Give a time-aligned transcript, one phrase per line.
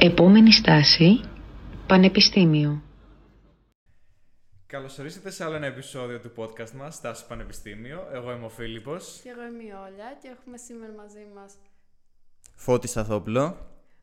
[0.00, 1.20] Επόμενη στάση,
[1.86, 2.82] Πανεπιστήμιο.
[4.66, 8.08] Καλώς ορίσατε σε άλλο ένα επεισόδιο του podcast μας, Στάση Πανεπιστήμιο.
[8.12, 9.20] Εγώ είμαι ο Φίλιππος.
[9.22, 11.54] Και εγώ είμαι η Όλια και έχουμε σήμερα μαζί μας
[12.54, 13.44] Φώτης Σταθόπουλο.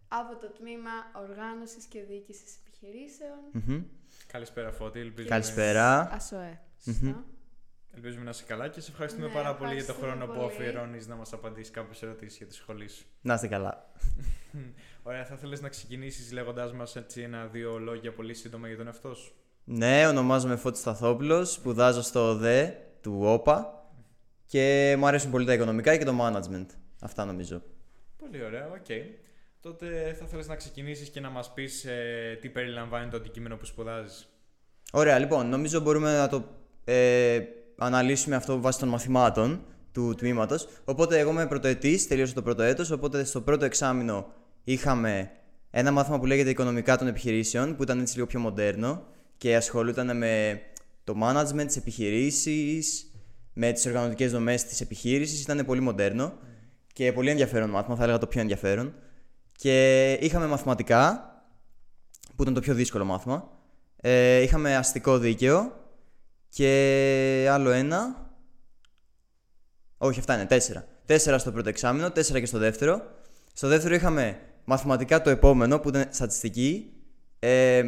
[0.07, 0.91] από το τμήμα
[1.29, 3.39] Οργάνωσης και Διοίκησης Επιχειρήσεων.
[3.51, 3.83] Μμμ.
[4.27, 6.09] Καλησπέρα Φώτη, ελπίζουμε, Καλησπέρα.
[6.13, 6.59] ΑΣΟΕ.
[6.83, 7.23] Σωστά.
[7.95, 10.39] Ελπίζουμε να είσαι καλά και σε ευχαριστούμε Ναι, πάρα πολύ για τον ευχαριστούμε χρόνο που
[10.47, 10.53] πολύ.
[10.67, 13.05] αφιερώνεις να μας απαντήσεις κάποιες ερωτήσεις για τη σχολή σου.
[13.21, 13.91] Να είστε καλά.
[15.03, 19.13] Ωραία, θα ήθελες να ξεκινήσεις λέγοντάς μας έτσι ένα-δύο λόγια πολύ σύντομα για τον εαυτό
[19.13, 23.83] σου; Ναι, ονομάζομαι Φώτης Σταθόπουλος, σπουδάζω στο ΟΔΕ του ΟΠΑ
[24.45, 26.65] και μου αρέσουν πολύ τα οικονομικά και το management.
[27.01, 27.61] Αυτά νομίζω.
[28.17, 28.85] Πολύ ωραία, οκ.
[29.61, 33.65] Τότε θα ήθελες να ξεκινήσεις και να μας πεις ε, τι περιλαμβάνει το αντικείμενο που
[33.65, 34.27] σπουδάζεις;
[34.91, 36.43] Ωραία, λοιπόν, νομίζω μπορούμε να το
[36.83, 37.39] ε,
[37.77, 40.67] αναλύσουμε αυτό βάσει των μαθημάτων του τμήματος.
[40.85, 44.27] Οπότε εγώ είμαι πρωτοετής, τελείωσα το πρώτο έτος, οπότε στο πρώτο εξάμεινο
[44.63, 45.31] είχαμε
[45.69, 49.03] ένα μάθημα που λέγεται Οικονομικά των Επιχειρήσεων, που ήταν έτσι λίγο πιο μοντέρνο
[49.37, 50.61] και ασχολούταν με
[51.03, 53.11] το management της επιχειρήσης,
[53.53, 56.33] με τις οργανωτικές δομές της επιχείρησης, ήταν πολύ μοντέρνο
[56.93, 58.93] και πολύ ενδιαφέρον μάθημα, θα έλεγα το πιο ενδιαφέρον.
[59.51, 61.29] Και είχαμε μαθηματικά,
[62.35, 63.49] που ήταν το πιο δύσκολο μάθημα.
[63.95, 65.84] Ε, είχαμε αστικό δίκαιο
[66.55, 68.29] και άλλο ένα.
[69.97, 70.87] Όχι, αυτά είναι τέσσερα.
[71.05, 73.01] Τέσσερα στο πρώτο εξάμεινο, τέσσερα και στο δεύτερο.
[73.53, 76.93] Στο δεύτερο είχαμε μαθηματικά το επόμενο που ήταν στατιστική.
[77.39, 77.83] Ε,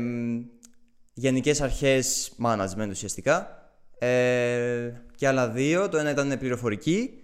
[1.14, 3.48] γενικές αρχές management ουσιαστικά.
[4.00, 5.90] Ε, και άλλα δύο.
[5.90, 7.24] Το ένα ήταν πληροφορική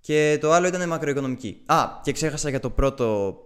[0.00, 1.62] και το άλλο ήταν μακροοικονομική.
[1.66, 3.36] Α, και ξέχασα για το πρώτο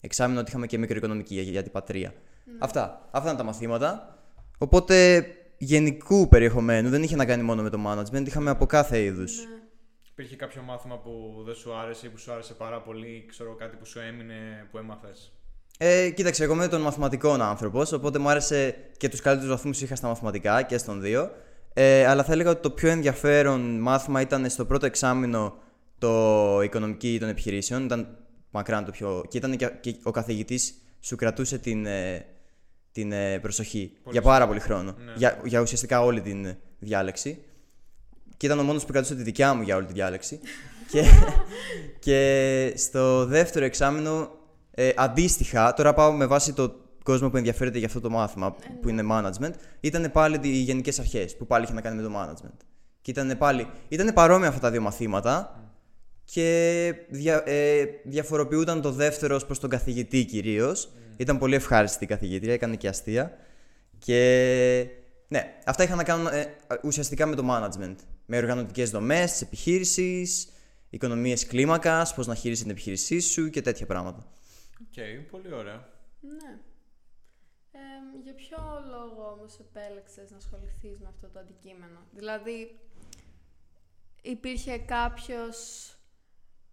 [0.00, 2.14] εξάμεινο ότι είχαμε και μικροοικονομική για, για την πατρία.
[2.58, 3.08] Αυτά.
[3.10, 4.16] Αυτά ήταν τα μαθήματα.
[4.58, 5.24] Οπότε
[5.64, 9.36] γενικού περιεχομένου δεν είχε να κάνει μόνο με το management, είχαμε από κάθε είδους.
[9.36, 9.44] Ναι.
[10.10, 13.76] Υπήρχε κάποιο μάθημα που δεν σου άρεσε ή που σου άρεσε πάρα πολύ, ξέρω κάτι
[13.76, 14.34] που σου έμεινε,
[14.70, 15.32] που έμαθες;
[15.78, 19.96] Ε, κοίταξε, εγώ είμαι των μαθηματικών άνθρωπος, οπότε μου άρεσε και τους καλύτερους βαθμούς είχα
[19.96, 21.30] στα μαθηματικά και στον δύο.
[21.72, 25.54] Ε, αλλά θα έλεγα ότι το πιο ενδιαφέρον μάθημα ήταν στο πρώτο εξάμεινο
[25.98, 27.84] το οικονομική των επιχειρήσεων.
[27.84, 28.18] Ήταν
[28.50, 29.24] μακράν το πιο.
[29.28, 32.26] και ήταν και, και ο καθηγητής σου κρατούσε την, ε,
[32.92, 34.94] την ε, προσοχή για πάρα πολύ χρόνο.
[35.04, 35.12] Ναι.
[35.16, 37.38] Για, για ουσιαστικά όλη την ε, διάλεξη.
[38.36, 40.40] Και ήταν ο μόνος που κρατούσε τη δικιά μου για όλη τη διάλεξη.
[40.92, 41.04] και,
[41.98, 44.30] και στο δεύτερο εξάμεινο,
[44.70, 48.88] ε, αντίστοιχα, τώρα πάω με βάση το κόσμο που ενδιαφέρεται για αυτό το μάθημα, που
[48.88, 52.56] είναι management, ήταν πάλι οι γενικές αρχές, που πάλι είχε να κάνει με το management.
[53.00, 53.66] Και ήταν πάλι.
[53.88, 55.62] Ήταν παρόμοια αυτά τα δύο μαθήματα
[56.24, 60.92] και δια, ε, διαφοροποιούταν το δεύτερο ως προς τον καθηγητή κυρίως.
[61.16, 63.38] Ήταν πολύ ευχάριστη η καθηγήτρια, έκανε και αστεία.
[63.98, 64.86] Και
[65.28, 67.96] ναι, αυτά είχαν να κάνουν ε, ουσιαστικά με το management.
[68.26, 70.48] Με οργανωτικές δομές της επιχείρησης,
[70.90, 74.26] οικονομίες κλίμακας, πώς να χειρίζεσαι την επιχείρησή σου και τέτοια πράγματα.
[74.80, 75.88] Οκ, πολύ ωραία.
[76.20, 76.58] Ναι.
[77.72, 77.78] Ε,
[78.22, 78.58] για ποιο
[78.90, 82.78] λόγο όμως επέλεξες να ασχοληθείς με αυτό το αντικείμενο; Δηλαδή,
[84.22, 85.56] υπήρχε κάποιος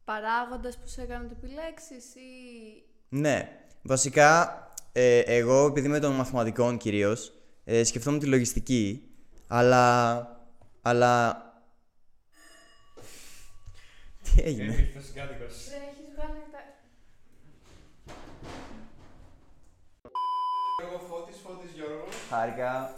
[0.04, 2.30] παράγοντας που σε έκανε να το επιλέξεις ή...
[3.10, 3.50] Ναι,
[3.82, 4.54] βασικά
[4.92, 7.34] ε, εγώ επειδή είμαι των μαθηματικών κυρίως,
[7.64, 9.10] ε, σκεφτόμουν τη λογιστική,
[9.48, 10.18] αλλά...
[10.82, 11.44] αλλά...
[14.24, 15.54] Τι έγινε; ήρθες κάτοικος.
[15.54, 16.60] έχεις βγάλει τα...
[20.82, 22.16] Εγώ Φώτης, Φώτης Γιώργος.
[22.30, 22.94] Χάρηκα.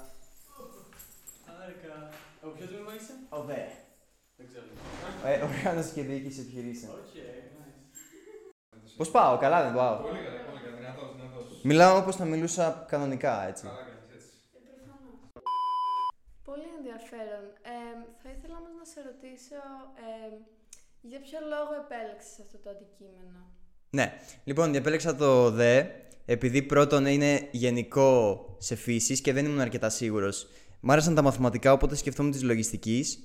[1.64, 2.10] Άρικα.
[2.42, 3.62] Ο ποιο τμήμα είσαι; ΟΔΕ.
[4.38, 4.66] Δεν ξέρω.
[5.26, 6.92] Ε, οργάνωση και διοίκηση επιχειρήσεων.
[6.92, 7.14] Οκ,
[9.02, 9.96] Πώς πάω, καλά δεν πάω.
[9.96, 10.76] Πολύ καλά, πολύ καλά.
[10.78, 11.60] Δυνατός, δυνατός.
[11.64, 13.64] Μιλάω όπως θα μιλούσα κανονικά, έτσι.
[13.64, 14.30] Καλά κάνεις έτσι.
[16.44, 17.44] Πολύ ενδιαφέρον.
[17.62, 19.62] Ε, θα ήθελα όμως να σε ρωτήσω
[20.06, 20.28] ε,
[21.02, 23.40] για ποιο λόγο επέλεξες αυτό το αντικείμενο;
[23.90, 24.14] Ναι,
[24.44, 25.78] λοιπόν, επέλεξα το ΟΔΕ
[26.26, 28.20] επειδή πρώτον είναι γενικό
[28.60, 30.48] σε φύσης και δεν ήμουν αρκετά σίγουρος.
[30.80, 33.20] Μ' άρεσαν τα μαθηματικά, οπότε σκεφτόμουν της λογιστικής,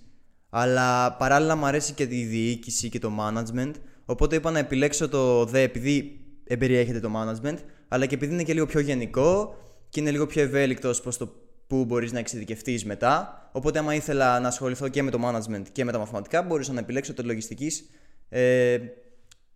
[0.50, 3.72] αλλά παράλληλα μου αρέσει και η διοίκηση και το management.
[4.06, 7.58] Οπότε είπα να επιλέξω το ΔΕ επειδή εμπεριέχεται το management,
[7.88, 9.56] αλλά και επειδή είναι και λίγο πιο γενικό
[9.88, 11.34] και είναι λίγο πιο ευέλικτος προς το
[11.66, 13.40] πού μπορείς να εξειδικευτείς μετά.
[13.52, 16.80] Οπότε, άμα ήθελα να ασχοληθώ και με το management και με τα μαθηματικά, μπορούσα να
[16.80, 17.90] επιλέξω το λογιστικής,
[18.28, 18.78] ε,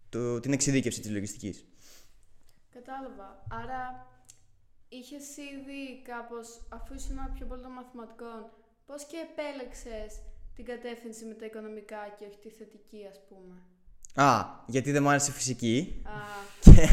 [0.08, 1.64] το, την εξειδίκευση της λογιστικής.
[2.72, 3.46] Κατάλαβα.
[3.50, 4.06] Άρα
[4.88, 8.50] είχες ήδη κάπως, αφού ήσουν πιο πολύ των μαθηματικών,
[8.86, 10.20] πώς και επέλεξες
[10.54, 13.54] την κατεύθυνση με τα οικονομικά και όχι τη θετική, ας πούμε;
[14.14, 16.10] Α, γιατί δεν μου άρεσε η φυσική Α,
[16.60, 16.88] και,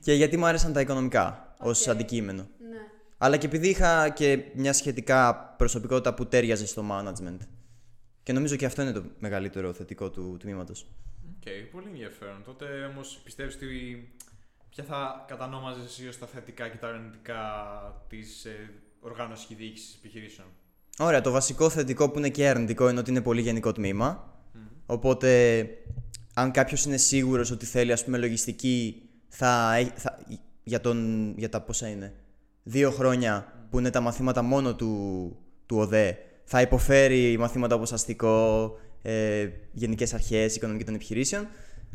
[0.00, 1.88] και γιατί μου άρεσαν τα οικονομικά ως Οκ.
[1.92, 2.42] αντικείμενο.
[2.42, 2.76] ναι.
[3.18, 7.38] Αλλά και επειδή είχα και μια σχετικά προσωπικότητα που ταίριαζε στο management.
[8.22, 10.86] Και νομίζω και αυτό είναι το μεγαλύτερο θετικό του τμήματος.
[11.36, 12.42] Οκ, πολύ ενδιαφέρον.
[12.44, 13.66] Τότε όμως πιστεύεις ότι
[14.70, 17.42] ποια θα κατανόμαζες εσύ ως τα θετικά και τα αρνητικά
[18.08, 20.48] της ε, οργάνωσης και διοίκησης επιχειρήσεων;
[20.98, 24.32] Ωραία, το βασικό θετικό που είναι και αρνητικό είναι ότι είναι πολύ γενικό τμήμα.
[24.86, 25.60] Οπότε,
[26.38, 30.18] αν κάποιος είναι σίγουρος ότι θέλει, ας πούμε, λογιστική, θα, έ- θα,
[30.62, 32.14] για, τον, για τα πόσα είναι,
[32.62, 35.36] δύο χρόνια που είναι τα μαθήματα μόνο του,
[35.66, 41.46] του ΟΔΕ, θα υποφέρει μαθήματα όπως αστικό, ε, γενικές αρχές, οικονομική των επιχειρήσεων.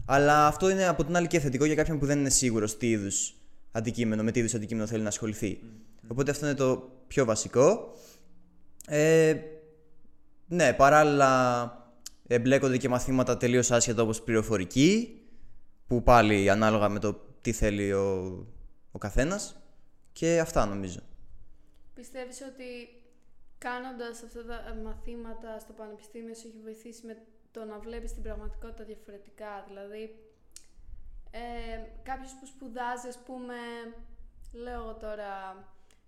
[0.05, 2.89] Αλλά αυτό είναι από την άλλη και θετικό για κάποιον που δεν είναι σίγουρος τι
[2.89, 3.35] είδους
[3.71, 5.59] αντικείμενο, με τι είδους αντικείμενο θέλει να ασχοληθεί.
[6.07, 7.93] Οπότε αυτό είναι το πιο βασικό.
[8.87, 9.35] Ε,
[10.47, 11.31] ναι, παράλληλα
[12.33, 15.21] εμπλέκονται και μαθήματα τελείως άσχετα όπως πληροφορική,
[15.87, 18.07] που πάλι ανάλογα με το τι θέλει ο,
[18.91, 19.57] ο καθένας.
[20.13, 20.99] Και αυτά νομίζω.
[21.93, 22.69] Πιστεύεις ότι
[23.57, 27.17] κάνοντας αυτά τα ε, μαθήματα στο πανεπιστήμιο σου έχει βοηθήσει με
[27.51, 29.65] το να βλέπεις την πραγματικότητα διαφορετικά.
[29.67, 30.15] Δηλαδή,
[31.31, 31.39] ε,
[32.03, 33.55] κάποιος που σπουδάζει, ας πούμε,
[34.51, 35.31] λέω εγώ τώρα,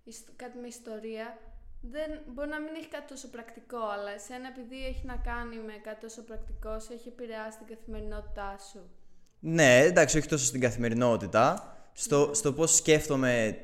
[0.04, 1.38] ιστ- κάτι με ιστορία,
[1.92, 5.72] δεν, μπορεί να μην έχει κάτι τόσο πρακτικό, αλλά εσένα επειδή έχει να κάνει με
[5.84, 8.80] κάτι τόσο πρακτικό, σε έχει επηρεάσει την καθημερινότητά σου.
[9.40, 11.76] Ναι, εντάξει, όχι τόσο στην καθημερινότητα.
[11.92, 13.58] Στο, στο πώς σκέφτομαι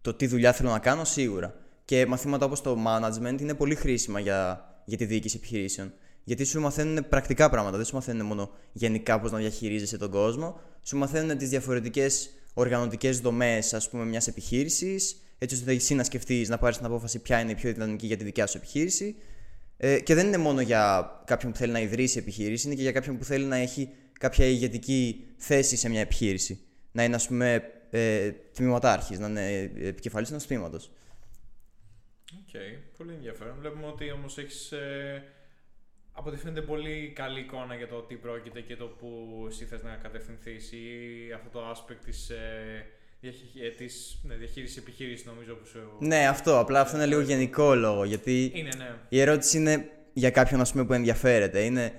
[0.00, 1.54] το τι δουλειά θέλω να κάνω, σίγουρα.
[1.84, 5.92] Και μαθήματα όπως το management είναι πολύ χρήσιμα για, για τη διοίκηση επιχειρήσεων.
[6.24, 10.60] Γιατί σου μαθαίνουν πρακτικά πράγματα, δεν σου μαθαίνουν μόνο γενικά πώς να διαχειρίζεσαι τον κόσμο.
[10.82, 16.48] Σου μαθαίνουν τις διαφορετικές οργανωτικές δομές, ας πούμε, μιας επιχείρησης, έτσι ώστε εσύ να σκεφτείς,
[16.48, 19.16] να πάρεις την απόφαση ποια είναι η πιο δυναμική για τη δικιά σου επιχείρηση.
[19.76, 22.92] Ε, και δεν είναι μόνο για κάποιον που θέλει να ιδρύσει επιχείρηση, είναι και για
[22.92, 26.60] κάποιον που θέλει να έχει κάποια ηγετική θέση σε μια επιχείρηση.
[26.92, 30.90] Να είναι, ας πούμε, ε, τμήματάρχης, να είναι επικεφαλής ενός τμήματος.
[32.38, 32.60] Οκ,
[32.96, 33.56] πολύ ενδιαφέρον.
[33.58, 34.72] Βλέπουμε ότι όμως έχεις.
[34.72, 35.24] Ε,
[36.12, 39.82] από ό,τι φαίνεται πολύ καλή εικόνα για το τι πρόκειται και το που εσύ θες
[39.82, 40.78] να κατευθυνθείς ή
[41.34, 43.01] αυτό το aspect της, ε, διαχει- ε, της
[44.22, 45.78] ναι, διαχείρισης επιχείρησης νομίζω που σου...
[45.98, 46.58] Ναι, αυτό.
[46.58, 48.04] Απλά αυτό είναι λίγο γενικό λόγο.
[48.04, 48.94] Γιατί Είναι, ναι.
[49.08, 51.60] η ερώτηση είναι για κάποιον ας πούμε, που ενδιαφέρεται.
[51.60, 51.92] Είναι.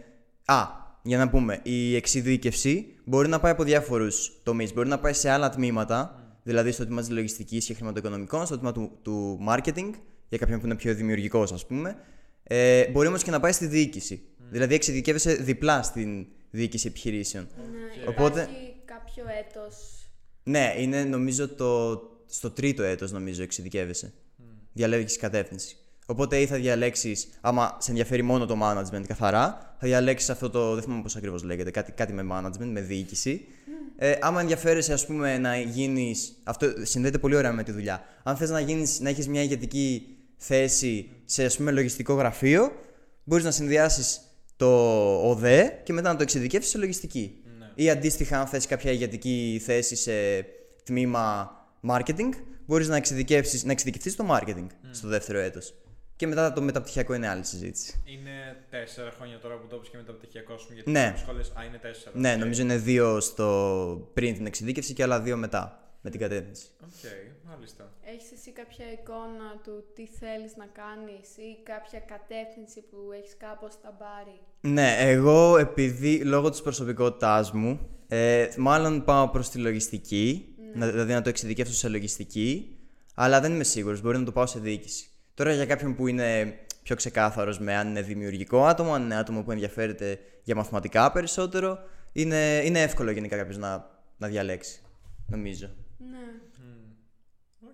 [0.46, 0.66] Α,
[1.04, 4.74] για να πούμε, η εξειδίκευση μπορεί να πάει από διάφορους τομείς.
[4.74, 8.72] Μπορεί να πάει σε άλλα τμήματα, δηλαδή στο τμήμα της λογιστικής και χρηματοοικονομικών, στο τμήμα
[8.72, 9.90] του, του marketing,
[10.30, 11.96] για κάποιον που είναι πιο δημιουργικός, ας πούμε.
[12.44, 14.22] Ε, μπορεί όμως και να πάει στη διοίκηση.
[14.50, 17.48] Δηλαδή εξειδικεύεσαι διπλά στην διοίκηση επιχειρήσεων.
[17.56, 20.03] Ναι, Οπότε- Υπάρχει κάποιο έτος
[20.44, 24.14] Ναι, είναι νομίζω το, στο τρίτο έτος νομίζω εξειδικεύεσαι.
[24.74, 25.78] Διαλέγεις κατεύθυνση.
[26.06, 30.74] Οπότε ή θα διαλέξεις, άμα σε ενδιαφέρει μόνο το management καθαρά, θα διαλέξεις αυτό το,
[30.74, 33.46] δεν θυμάμαι πώς ακριβώς λέγεται, κάτι, κάτι με management, με διοίκηση.
[33.98, 38.04] Ε, άμα ενδιαφέρεσαι ας πούμε να γίνεις, αυτό συνδέεται πολύ ωραία με τη δουλειά.
[38.24, 42.72] Αν θες να, γίνεις, να έχεις μια ηγετική θέση σε ας πούμε λογιστικό γραφείο,
[43.24, 44.22] μπορείς να συνδυάσεις
[44.56, 44.70] το
[45.30, 47.43] ΟΔΕ και μετά να το εξειδικεύσεις σε λογιστική.
[47.76, 47.84] Ναι.
[47.84, 50.46] Ή αντίστοιχα, αν θες κάποια ηγετική θέση σε
[50.84, 51.52] τμήμα
[51.88, 52.30] marketing,
[52.66, 55.74] μπορείς να, εξειδικεύσεις, να εξειδικευτείς στο marketing στο δεύτερο έτος.
[56.16, 58.02] Και μετά το μεταπτυχιακό είναι άλλη συζήτηση.
[58.06, 58.32] Είναι
[58.70, 61.00] τέσσερα χρόνια τώρα που το είπες και μεταπτυχιακό σου γιατί Ναι.
[61.10, 61.18] ναι.
[61.18, 62.12] σχόλες, α, είναι τέσσερα.
[62.20, 62.40] Ναι, Οκ.
[62.40, 66.66] νομίζω είναι δύο στο πριν την εξειδίκευση και άλλα δύο μετά με την κατεύθυνση.
[66.84, 67.04] Οκ,
[67.50, 67.94] μάλιστα.
[68.02, 73.82] Έχεις εσύ κάποια εικόνα του τι θέλεις να κάνεις ή κάποια κατεύθυνση που έχεις κάπως
[73.82, 80.56] τα μπάρει; Ναι, εγώ επειδή λόγω της προσωπικότητάς μου, ε, μάλλον πάω προς τη λογιστική,
[80.74, 82.78] να, δηλαδή να το εξειδικεύσω σε λογιστική,
[83.16, 85.08] αλλά δεν είμαι σίγουρος, μπορεί να το πάω σε διοίκηση.
[85.34, 89.44] Τώρα για κάποιον που είναι πιο ξεκάθαρος με αν είναι δημιουργικό άτομο, αν είναι άτομο
[89.44, 91.80] που ενδιαφέρεται για μαθηματικά περισσότερο,
[92.12, 94.82] είναι, είναι εύκολο γενικά κάποιος να, να διαλέξει,
[95.28, 95.70] νομίζω.
[95.98, 96.26] Ναι.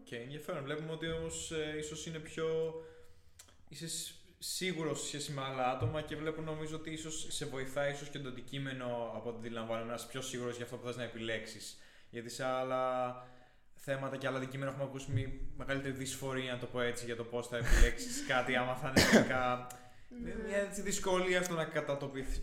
[0.01, 0.63] Οκ, ενδιαφέρον.
[0.63, 2.47] Βλέπουμε ότι όμως ε, ίσως είναι πιο.
[3.69, 3.87] είσαι
[4.39, 8.19] σίγουρος σε σχέση με άλλα άτομα και βλέπω νομίζω ότι ίσως σε βοηθάει ίσως και
[8.19, 8.85] το αντικείμενο
[9.15, 11.77] από ό,τι αντιλαμβάνομαι να είσαι πιο σίγουρος για αυτό που θες να επιλέξεις.
[12.09, 13.13] Γιατί σε άλλα
[13.75, 17.23] θέματα και άλλα αντικείμενα έχουμε ακούσει μη- μεγαλύτερη δυσφορία, να το πω έτσι, για το
[17.23, 19.67] πώς θα επιλέξεις κάτι, άμα θα είναι τελικά.
[20.47, 21.65] Μια έτσι δυσκολία στο να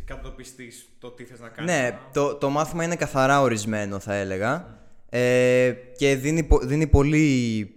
[0.06, 1.72] κατατοπιστείς το τι θες να κάνεις.
[1.74, 4.78] Ναι, το, το μάθημα είναι καθαρά ορισμένο θα έλεγα
[5.16, 7.70] ε, και δίνει, πο- δίνει πολύ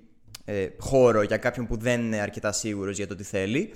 [0.45, 3.73] ε, χώρο για κάποιον που δεν είναι αρκετά σίγουρος για το τι θέλει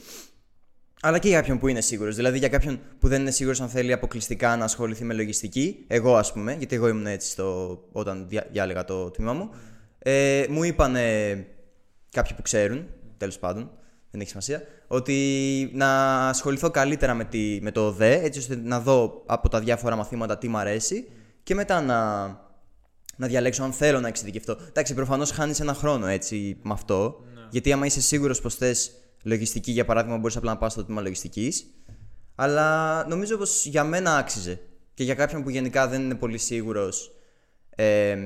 [1.06, 2.16] αλλά και για κάποιον που είναι σίγουρος.
[2.16, 6.16] Δηλαδή για κάποιον που δεν είναι σίγουρος αν θέλει αποκλειστικά να ασχοληθεί με λογιστική, εγώ
[6.16, 9.50] ας πούμε, γιατί εγώ ήμουν έτσι στο, όταν δια, διάλεγα το τμήμα μου,
[10.00, 10.94] ε, μου είπαν
[12.10, 12.86] κάποιοι που ξέρουν,
[13.18, 13.72] τέλος πάντων,
[14.12, 18.80] δεν έχει σημασία, ότι να ασχοληθώ καλύτερα με, τη, με το ΔΕ, έτσι ώστε να
[18.80, 21.08] δω από τα διάφορα μαθήματα τι μου αρέσει
[21.44, 21.98] και μετά να,
[23.16, 24.58] να διαλέξω αν θέλω να εξειδικευτώ.
[24.68, 28.92] Εντάξει, προφανώς χάνεις ένα χρόνο έτσι με αυτό, γιατί άμα είσαι σίγουρος πως θες
[29.24, 31.66] λογιστική, για παράδειγμα, μπορείς απλά να πας στο τμήμα λογιστικής,
[32.36, 34.60] αλλά νομίζω πως για μένα άξιζε
[34.94, 37.16] και για κάποιον που γενικά δεν είναι πολύ σίγουρος
[37.70, 38.18] ε,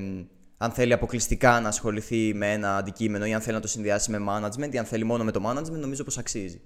[0.58, 4.25] αν θέλει αποκλειστικά να ασχοληθεί με ένα αντικείμενο ή αν θέλει να το συνδυάσει με
[4.29, 6.62] management ή αν θέλει μόνο με το management, νομίζω πως αξίζει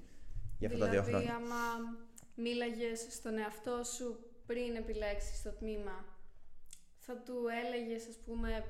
[0.60, 1.36] για αυτά τα δύο δηλαδή, χρόνια.
[1.36, 1.64] άμα
[2.36, 6.06] μίλαγες στον εαυτό σου πριν επιλέξεις το τμήμα,
[7.12, 7.34] θα του
[7.66, 8.64] έλεγες, ας πούμε,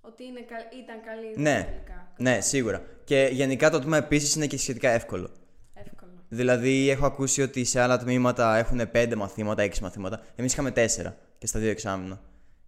[0.00, 2.82] ότι είναι, κα- ήταν καλή ιδέα Ναι, τελικά; ναι, σίγουρα.
[3.04, 5.30] Και γενικά το τμήμα επίσης είναι και σχετικά εύκολο.
[5.74, 6.12] Εύκολο.
[6.28, 10.20] Δηλαδή, έχω ακούσει ότι σε άλλα τμήματα έχουν 5 μαθήματα, 6 μαθήματα.
[10.36, 12.20] Εμείς είχαμε 4 και στα δύο εξάμεινα.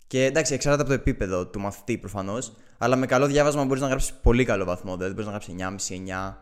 [0.06, 2.52] Και εντάξει, εξαρτάται από το επίπεδο του μαθητή προφανώς.
[2.78, 4.92] Αλλά με καλό διάβασμα μπορείς να γράψεις πολύ καλό βαθμό.
[4.96, 6.36] Δηλαδή, μπορείς να γράψεις 9,5-9.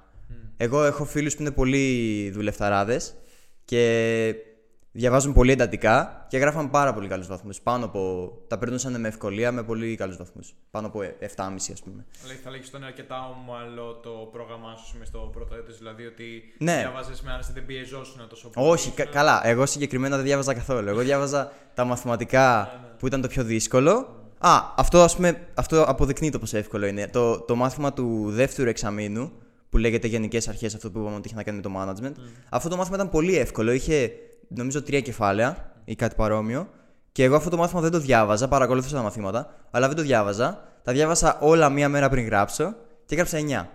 [0.56, 3.14] Εγώ έχω φίλους που είναι πολύ δουλευταράδες
[3.64, 4.34] και
[4.98, 7.60] διαβάζουν πολύ εντατικά και γράφαν πάρα πολύ καλούς βαθμούς.
[7.60, 8.32] Πάνω από.
[8.48, 10.54] Τα περνούσαν με ευκολία με πολύ καλούς βαθμούς.
[10.70, 12.04] Πάνω από 7,5 ας πούμε.
[12.24, 16.06] Αλλά θα λέγεις ότι είναι αρκετά ομαλό το πρόγραμμά σου με στο πρώτο έτος, δηλαδή
[16.06, 16.24] ότι
[16.58, 16.76] Ναι.
[16.78, 18.68] διαβάζεις με άνεση, δεν πιεζόσουν τόσο πολύ.
[18.70, 19.40] Όχι, κα- καλά.
[19.46, 20.88] Εγώ συγκεκριμένα δεν διάβαζα καθόλου.
[20.88, 23.92] Εγώ διάβαζα τα μαθηματικά που ήταν το πιο δύσκολο.
[24.38, 27.08] Α, αυτό ας πούμε, αυτό αποδεικνύει το πόσο εύκολο είναι.
[27.08, 29.32] Το, το μάθημα του δεύτερου εξαμήνου,
[29.70, 32.12] που λέγεται Γενικές Αρχές, αυτό που είπαμε ότι είχε να κάνει με το management.
[32.48, 33.72] Αυτό το μάθημα ήταν πολύ εύκολο.
[33.72, 34.12] Είχε
[34.48, 36.68] νομίζω τρία κεφάλαια ή κάτι παρόμοιο.
[37.12, 40.62] Και εγώ αυτό το μάθημα δεν το διάβαζα, παρακολουθούσα τα μαθήματα, αλλά δεν το διάβαζα.
[40.82, 42.74] Τα διάβασα όλα μία μέρα πριν γράψω
[43.06, 43.66] και έγραψα 9.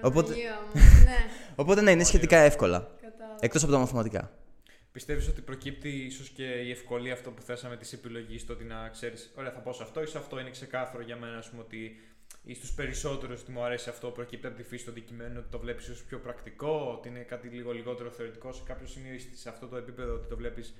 [0.00, 1.16] Οπότε- Παναγία μου, ναι,
[1.56, 2.88] Οπότε ναι, είναι σχετικά εύκολα.
[3.02, 3.36] κατάλαβα.
[3.40, 4.30] Εκτός από τα μαθηματικά.
[4.92, 8.88] Πιστεύεις ότι προκύπτει ίσως και η ευκολία αυτό που θέσαμε της επιλογής, το ότι να
[8.92, 11.62] ξέρεις, ωραία θα πω σε αυτό ή σε αυτό, είναι ξεκάθαρο για μένα, ας πούμε,
[11.62, 12.00] ότι
[12.44, 15.58] ή στους περισσότερους ότι μου αρέσει αυτό, προκύπτει από τη φύση του αντικειμένου, ότι το
[15.58, 19.48] βλέπεις ίσως πιο πρακτικό, ότι είναι κάτι λίγο λιγότερο θεωρητικό, σε κάποιο σημείο ή σε
[19.48, 20.74] αυτό το επίπεδο ότι το βλέπεις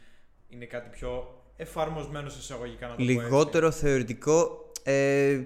[0.49, 3.15] είναι κάτι πιο εφαρμοσμένο σε εισαγωγικά να το πω έτσι.
[3.15, 4.71] Λιγότερο θεωρητικό.
[4.83, 5.41] Ε,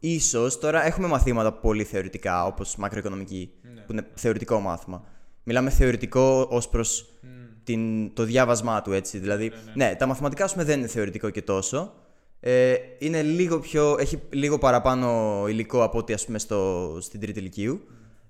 [0.00, 3.80] ίσως τώρα έχουμε μαθήματα πολύ θεωρητικά, όπως μακροοικονομική, Ναι.
[3.80, 5.04] που είναι θεωρητικό μάθημα.
[5.42, 7.28] Μιλάμε θεωρητικό ως προς Μμ.
[7.64, 9.18] την, το διάβασμά του, έτσι.
[9.18, 11.94] Δηλαδή, ναι, τα μαθηματικά, ας πούμε, δεν είναι θεωρητικό και τόσο.
[12.40, 17.38] Ε, είναι λίγο πιο, έχει λίγο παραπάνω υλικό από ό,τι, ας πούμε, στο, στην τρίτη
[17.38, 17.80] ηλικίου.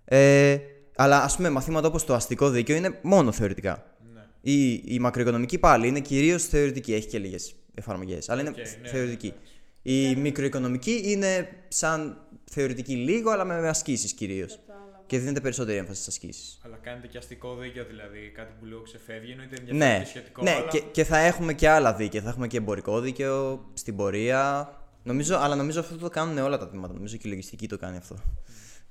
[0.05, 0.59] Ε,
[0.97, 3.97] αλλά, ας πούμε, μαθήματα όπως το αστικό δίκαιο είναι μόνο θεωρητικά.
[4.15, 4.21] Ναι.
[4.41, 8.89] Η, η μακροοικονομική πάλι είναι κυρίως θεωρητική, έχει και λίγες εφαρμογές, αλλά είναι Οκ, ναι,
[8.89, 9.27] θεωρητική.
[9.27, 10.13] εντάξει.
[10.13, 12.17] Η μικροοικονομική είναι σαν
[12.51, 14.59] θεωρητική λίγο, αλλά με ασκήσεις κυρίως.
[15.07, 15.19] Κατάλαβα.
[15.19, 16.59] Και δίνεται περισσότερη έμφαση στις ασκήσεις.
[16.65, 20.43] Αλλά κάνετε και αστικό δίκαιο δηλαδή, κάτι που λίγο ξεφεύγει, εννοείται Ναι, ενδιαφέρον και σχετικό.
[20.43, 20.69] ναι αλλά...
[20.69, 22.23] και, και θα έχουμε και άλλα δίκαια.
[22.23, 24.71] Θα έχουμε και εμπορικό δίκαιο στην πορεία.
[25.03, 26.95] Νομίζω, αλλά νομίζω αυτό το κάνουν όλα τα τμήματα.
[26.95, 28.15] Νομίζω και η λογιστική το κάνει αυτό.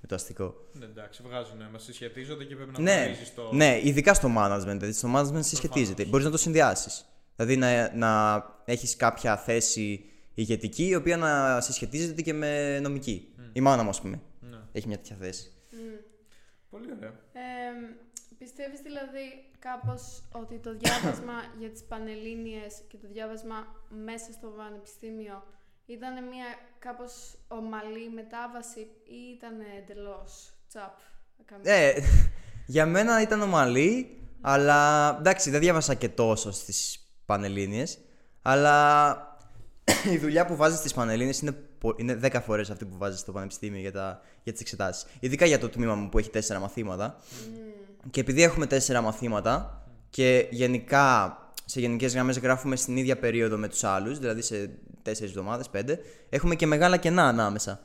[0.02, 0.56] Με το αστικό.
[0.74, 3.50] Ναι, εντάξει, βγάζουν, μας συσχετίζονται και πρέπει να Ναι, γνωρίζεις το.
[3.54, 4.62] ναι, ειδικά στο management.
[4.66, 6.06] Δηλαδή στο management συσχετίζεται.
[6.06, 7.06] Μπορείς να το συνδυάσεις.
[7.36, 13.28] Δηλαδή να, να έχεις κάποια θέση ηγετική η οποία να συσχετίζεται και με νομική.
[13.54, 14.22] Η μάνα μου, ας πούμε.
[14.40, 14.58] Ναι.
[14.72, 15.52] Έχει μια τέτοια θέση.
[16.78, 16.82] Μμ.
[16.82, 17.10] Πολύ ωραία.
[17.34, 17.96] Ε,
[18.38, 19.26] πιστεύεις δηλαδή
[19.60, 23.68] κάπως ότι το διάβασμα για τις Πανελλήνιες και το διάβασμα
[24.06, 25.44] μέσα στο πανεπιστήμιο
[25.86, 26.46] ήταν μια
[26.80, 30.94] κάπως ομαλή μετάβαση ή ήταν εντελώς τσαπ;
[31.46, 31.94] καμία- Ε,
[32.76, 37.98] για μένα ήταν ομαλή, αλλά εντάξει, δεν διάβασα και τόσο στις Πανελλήνιες,
[38.42, 39.38] αλλά
[40.14, 41.65] η δουλειά που βάζεις στις Πανελλήνιες είναι, πο-
[41.96, 45.06] είναι 10 φορές αυτή που βάζεις στο πανεπιστήμιο για, τα, για τις εξετάσεις.
[45.20, 47.20] Ειδικά για το τμήμα μου που έχει 4 μαθήματα.
[48.10, 53.68] Και επειδή έχουμε 4 μαθήματα και γενικά σε γενικές γραμμές γράφουμε στην ίδια περίοδο με
[53.68, 54.70] τους άλλους, δηλαδή σε
[55.04, 55.98] 4 εβδομάδες, 5,
[56.30, 57.80] έχουμε και μεγάλα κενά ανάμεσα.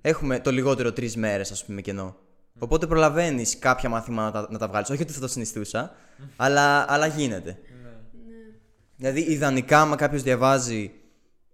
[0.00, 2.16] Έχουμε το λιγότερο τρεις μέρες, ας πούμε, κενό.
[2.58, 4.90] Οπότε προλαβαίνεις κάποια μαθήματα να τα, να τα βγάλεις.
[4.90, 5.94] Όχι ότι θα το συνιστούσα,
[6.36, 7.58] αλλά, αλλά γίνεται.
[7.82, 7.90] Ναι.
[8.96, 10.92] Δηλαδή, ιδανικά, άμα κάποιος διαβάζει.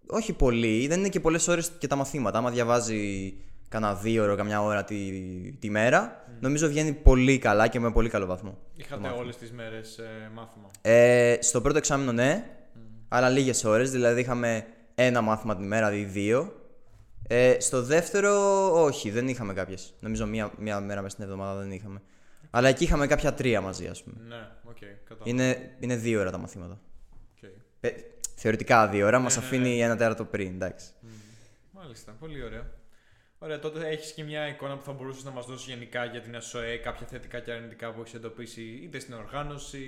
[0.07, 2.39] Όχι πολύ, δεν είναι και πολλές ώρες και τα μαθήματα.
[2.39, 3.35] Άμα διαβάζει
[3.69, 4.97] κανένα δύο ώρα, καμιά ώρα τη,
[5.59, 8.59] τη μέρα, νομίζω βγαίνει πολύ καλά και με πολύ καλό βαθμό.
[8.77, 12.45] Είχατε όλες τις μέρες ε, μάθημα; Ε, στο πρώτο εξάμεινο ναι,
[13.09, 13.91] αλλά λίγες ώρες.
[13.91, 16.53] Δηλαδή είχαμε ένα μάθημα την μέρα ή δύο.
[17.29, 18.33] Ε, στο δεύτερο,
[18.83, 19.95] όχι, δεν είχαμε κάποιες.
[20.01, 22.03] Νομίζω μία, μία μέρα μέσα στην εβδομάδα δεν είχαμε.
[22.51, 24.17] Αλλά εκεί είχαμε κάποια τρία μαζί, ας πούμε.
[24.29, 25.31] Ναι, οκ, κατάλαβα.
[25.31, 26.81] Είναι, είναι δίωρα τα μαθήματα.
[27.37, 27.51] Οκ.
[27.81, 27.91] Ε,
[28.45, 30.87] θεωρητικά δίωρα, μας ναι, αφήνει ένα τέταρτο πριν, εντάξει.
[31.71, 32.65] Μάλιστα, πολύ ωραία.
[33.39, 36.37] Ωραία, τότε έχεις και μια εικόνα που θα μπορούσες να μας δώσεις γενικά για την
[36.37, 39.85] ΑΣΟΕΕ, κάποια θετικά και αρνητικά που έχεις εντοπίσει είτε στην οργάνωση,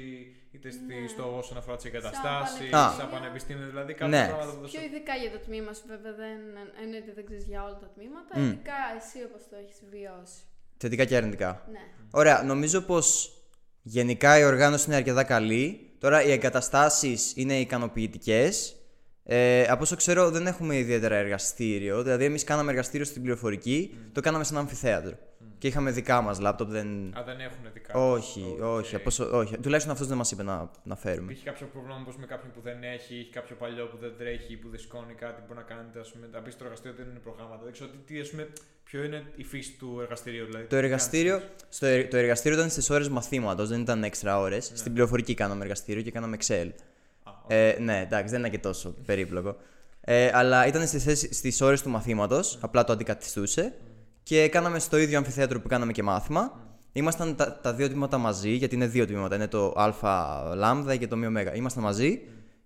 [0.51, 1.09] είτε στη, Ναι.
[1.09, 2.95] στο όσον αφορά τις εγκαταστάσεις, πανεπιστήμιο.
[2.99, 3.67] σαν πανεπιστήμιο.
[3.67, 4.27] Δηλαδή κάποια Ναι.
[4.29, 6.39] πράγματα που θα Πιο σου- ειδικά για το τμήμα σου, βέβαια δεν
[6.83, 8.39] εννοείται δεν ξέρεις για όλα τα τμήματα.
[8.39, 8.45] Μμ.
[8.45, 10.39] Ειδικά εσύ όπως το έχεις βιώσει.
[10.77, 11.51] Θετικά και αρνητικά.
[11.73, 11.81] Ναι.
[12.11, 13.33] Ωραία, νομίζω πως
[13.83, 15.86] γενικά η οργάνωση είναι αρκετά καλή.
[15.99, 18.77] Τώρα οι εγκαταστάσεις είναι ικανοποιητικές.
[19.25, 22.03] Ε, από όσο ξέρω, δεν έχουμε ιδιαίτερα εργαστήριο.
[22.03, 25.17] Δηλαδή, εμείς κάναμε εργαστήριο στην πληροφορική, το κάναμε σε ένα αμφιθέατρο.
[25.59, 26.71] Και είχαμε δικά μας λάπτοπ.
[26.71, 26.89] Δεν...
[27.19, 27.95] Α, δεν έχουν δικά.
[27.99, 28.61] Όχι, τους.
[28.67, 29.01] όχι, Οκ.
[29.01, 29.59] από όσο- όχι.
[29.59, 31.33] Τουλάχιστον αυτός δεν μας είπε να, να φέρουμε.
[31.33, 34.57] Έχει κάποιο πρόβλημα πως με κάποιον που δεν έχει, έχει κάποιο παλιό που δεν τρέχει,
[34.57, 37.19] που δεν σηκώνει κάτι, μπορεί να κάνετε, ας πούμε, να μπει στο εργαστήριο δεν είναι
[37.19, 37.61] προγράμματα.
[37.65, 38.49] Δεν ξέρω τι, τι, ας πούμε,
[38.85, 40.65] ποιο είναι η φύση του εργαστηρίου, δηλαδή.
[40.67, 44.71] Το εργαστήριο, στο, ε- το εργαστήριο ήταν στις ώρες μαθήματος, δεν ήταν έξτρα ώρες.
[44.71, 44.77] Ναι.
[44.77, 46.69] Στην πληροφορική κάναμε εργαστήριο και κάναμε Excel.
[47.23, 47.51] Α, οκ.
[47.51, 49.57] Ε, ναι, εντάξει, δεν είναι και τόσο περίπλοκο.
[50.01, 53.73] Ε, αλλά ήταν στις, στις ώρες του μαθήματος, απλά το αντικαθιστούσε.
[54.29, 56.53] Και κάναμε στο ίδιο αμφιθέατρο που κάναμε και μάθημα.
[56.93, 59.35] Ήμασταν τα, τα δύο τμήματα μαζί, γιατί είναι δύο τμήματα.
[59.35, 61.55] Είναι το α λάμδα και το μη ωμέγα.
[61.55, 62.21] Ήμασταν μαζί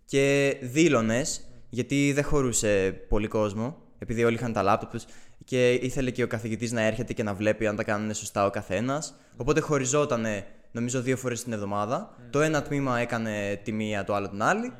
[0.05, 5.05] και δήλωνες, γιατί δεν χωρούσε πολύ κόσμο, επειδή όλοι είχαν τα λάπτοπ τους
[5.45, 8.50] και ήθελε και ο καθηγητής να έρχεται και να βλέπει αν τα κάνουν σωστά ο
[8.50, 9.14] καθένας.
[9.37, 10.26] Οπότε χωριζόταν,
[10.73, 12.17] νομίζω, δύο φορές την εβδομάδα.
[12.31, 14.73] Το ένα τμήμα έκανε τη μία, το άλλο την άλλη.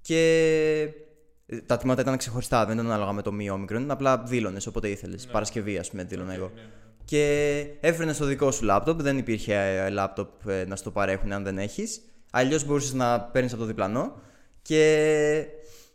[0.00, 0.20] Και
[0.82, 1.07] ε,
[1.66, 3.90] τα τμήματα ήταν ξεχωριστά, δεν ήταν ανάλογα με το μη όμικρον.
[3.90, 5.26] Απλά δήλωνες όποτε ήθελες.
[5.26, 6.50] Παρασκευή, ας πούμε, δήλωνα εγώ.
[6.54, 6.68] Ναι, ναι.
[7.04, 9.02] Και έφερνε το δικό σου λάπτοπ.
[9.02, 12.00] Δεν υπήρχε ε, λάπτοπ ε, να στο παρέχουν αν δεν έχεις.
[12.30, 14.20] Αλλιώς μπορούσες να παίρνεις από το διπλανό.
[14.62, 15.46] Και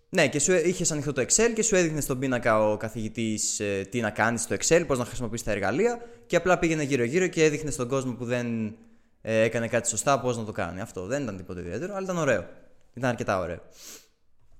[0.10, 4.02] ναι, και σου είχες ανοιχτό το Excel και σου έδειχνε στον πίνακα ο καθηγητής τι
[4.02, 6.02] να κάνεις στο Excel, πώς να χρησιμοποιήσεις τα εργαλεία.
[6.26, 8.76] Και απλά πήγαινε γύρω-γύρω και έδειχνε στον κόσμο που δεν
[9.22, 10.82] ε, έκανε κάτι σωστά πώς να το κάνει.
[10.82, 12.46] Αυτό δεν ήταν τίποτα ιδιαίτερο, αλλά ήταν ωραίο.
[12.94, 13.60] Ήταν αρκετά ωραίο.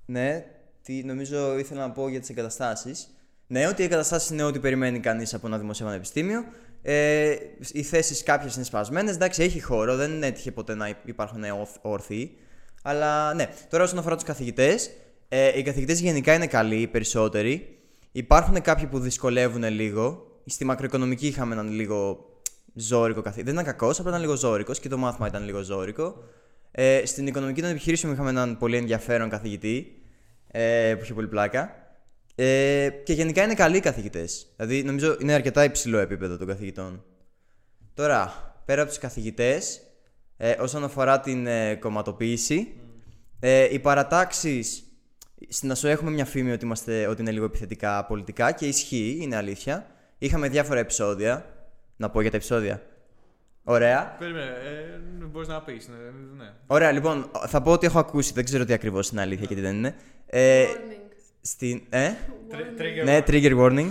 [0.06, 0.44] Ναι,
[0.84, 3.08] τι νομίζω ήθελα να πω για τις εγκαταστάσεις.
[3.46, 6.44] Ναι, ότι οι εγκαταστάσεις είναι ό,τι περιμένει κανείς από ένα δημοσίο πανεπιστήμιο.
[6.82, 7.36] Ε,
[7.72, 9.14] οι θέσεις κάποιες είναι σπασμένες.
[9.14, 12.36] Εντάξει, έχει χώρο, δεν έτυχε ποτέ να υπάρχουν όρθ- όρθιοι.
[12.82, 14.90] Αλλά ναι, τώρα όσον αφορά τους καθηγητές,
[15.28, 17.78] ε, οι καθηγητές γενικά είναι καλοί, οι περισσότεροι.
[18.12, 20.26] Υπάρχουν κάποιοι που δυσκολεύουν λίγο.
[20.46, 22.26] Στη μακροοικονομική είχαμε έναν λίγο
[22.74, 23.50] ζώρικο καθηγητή.
[23.50, 26.14] Δεν ήταν κακός, απλά ήταν λίγο ζώρικος και το μάθημα ήταν λίγο ζώρικο.
[26.70, 29.98] Ε, στην οικονομική των επιχειρήσεων είχαμε έναν πολύ ενδιαφέρον καθηγητή
[30.56, 31.74] ε, που είχε πολύ πλάκα.
[32.34, 34.46] Ε, και γενικά είναι καλοί καθηγητές.
[34.56, 37.04] Δηλαδή νομίζω είναι αρκετά υψηλό επίπεδο των καθηγητών.
[37.94, 38.32] Τώρα,
[38.64, 39.80] πέρα από τους καθηγητές,
[40.36, 42.74] ε, όσον αφορά την ε, κομματοποίηση,
[43.40, 44.84] ε, οι παρατάξεις.
[45.48, 49.36] Στην ΑΣΟ έχουμε μια φήμη ότι, είμαστε, ότι είναι λίγο επιθετικά πολιτικά και ισχύει, είναι
[49.36, 49.86] αλήθεια.
[50.18, 51.46] Είχαμε διάφορα επεισόδια.
[51.96, 52.82] Να πω για τα επεισόδια.
[53.64, 54.16] Ωραία.
[54.18, 55.88] Περίμενε, ε, μπορείς να πεις.
[55.88, 56.50] Ναι, ναι.
[56.66, 59.60] Ωραία, λοιπόν, θα πω ότι έχω ακούσει, δεν ξέρω τι ακριβώς είναι αλήθεια και τι
[59.60, 59.94] δεν είναι.
[60.26, 60.98] Ε, Warning.
[61.40, 62.10] στην, ε;
[62.48, 63.30] Τρι- trigger Ναι, warning.
[63.30, 63.90] trigger warning.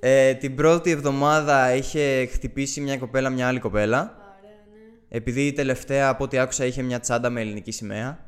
[0.00, 3.98] Ε, την πρώτη εβδομάδα είχε χτυπήσει μια κοπέλα μια άλλη κοπέλα.
[4.00, 5.16] Ωραία, ναι.
[5.16, 8.18] Επειδή η τελευταία, από ό,τι άκουσα, είχε μια τσάντα με ελληνική σημαία.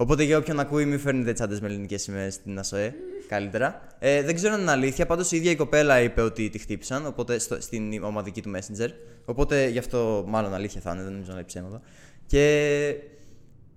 [0.00, 2.94] Οπότε για όποιον ακούει, μην φέρνετε τσάντες με ελληνικές σημαίες στην ΑΣΟΕ.
[3.28, 3.80] Καλύτερα.
[3.98, 5.06] Ε, δεν ξέρω αν είναι αλήθεια.
[5.06, 8.88] Πάντως η ίδια η κοπέλα είπε ότι τη χτύπησαν οπότε, στο, στην ομαδική του Messenger.
[9.24, 11.80] Οπότε γι' αυτό μάλλον αλήθεια θα είναι, δεν νομίζω να λέει ψέματα.
[12.26, 12.94] Και.